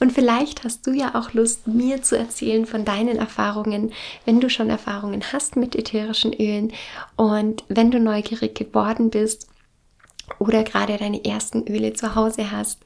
Und 0.00 0.10
vielleicht 0.12 0.64
hast 0.64 0.86
du 0.86 0.92
ja 0.92 1.14
auch 1.14 1.34
Lust, 1.34 1.66
mir 1.66 2.02
zu 2.02 2.16
erzählen 2.16 2.64
von 2.64 2.86
deinen 2.86 3.18
Erfahrungen, 3.18 3.92
wenn 4.24 4.40
du 4.40 4.48
schon 4.48 4.70
Erfahrungen 4.70 5.22
hast 5.30 5.56
mit 5.56 5.76
ätherischen 5.76 6.32
Ölen 6.32 6.72
und 7.16 7.62
wenn 7.68 7.90
du 7.90 8.00
neugierig 8.00 8.54
geworden 8.54 9.10
bist 9.10 9.48
oder 10.38 10.64
gerade 10.64 10.96
deine 10.96 11.22
ersten 11.26 11.66
Öle 11.68 11.92
zu 11.92 12.14
Hause 12.14 12.50
hast. 12.50 12.80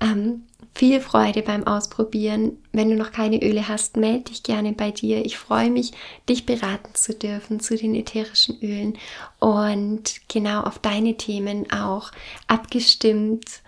Ähm, 0.00 0.44
viel 0.74 1.00
Freude 1.00 1.42
beim 1.42 1.66
Ausprobieren. 1.66 2.58
Wenn 2.72 2.90
du 2.90 2.96
noch 2.96 3.12
keine 3.12 3.42
Öle 3.42 3.68
hast, 3.68 3.96
melde 3.96 4.30
dich 4.30 4.42
gerne 4.42 4.72
bei 4.72 4.90
dir. 4.90 5.24
Ich 5.24 5.36
freue 5.36 5.70
mich, 5.70 5.92
dich 6.28 6.46
beraten 6.46 6.94
zu 6.94 7.14
dürfen 7.14 7.60
zu 7.60 7.76
den 7.76 7.94
ätherischen 7.94 8.58
Ölen 8.62 8.98
und 9.38 10.20
genau 10.28 10.62
auf 10.62 10.78
deine 10.78 11.16
Themen 11.16 11.70
auch 11.72 12.12
abgestimmt, 12.46 13.62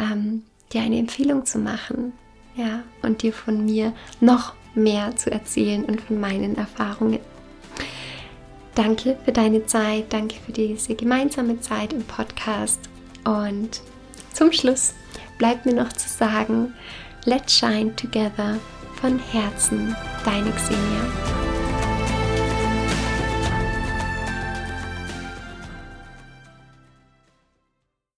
ähm, 0.00 0.44
dir 0.72 0.82
eine 0.82 0.98
Empfehlung 0.98 1.44
zu 1.44 1.58
machen. 1.58 2.12
Ja, 2.56 2.82
und 3.02 3.22
dir 3.22 3.32
von 3.32 3.64
mir 3.64 3.94
noch 4.20 4.54
mehr 4.74 5.16
zu 5.16 5.30
erzählen 5.30 5.84
und 5.84 6.00
von 6.00 6.20
meinen 6.20 6.56
Erfahrungen. 6.56 7.20
Danke 8.74 9.18
für 9.24 9.32
deine 9.32 9.66
Zeit, 9.66 10.12
danke 10.12 10.36
für 10.36 10.52
diese 10.52 10.94
gemeinsame 10.94 11.60
Zeit 11.60 11.92
im 11.92 12.02
Podcast 12.04 12.80
und 13.24 13.80
zum 14.32 14.52
Schluss 14.52 14.94
bleibt 15.40 15.64
mir 15.64 15.72
noch 15.72 15.92
zu 15.94 16.06
sagen, 16.06 16.74
let's 17.24 17.56
shine 17.56 17.96
together 17.96 18.58
von 19.00 19.18
Herzen, 19.18 19.96
deine 20.22 20.50
Xenia. 20.52 21.49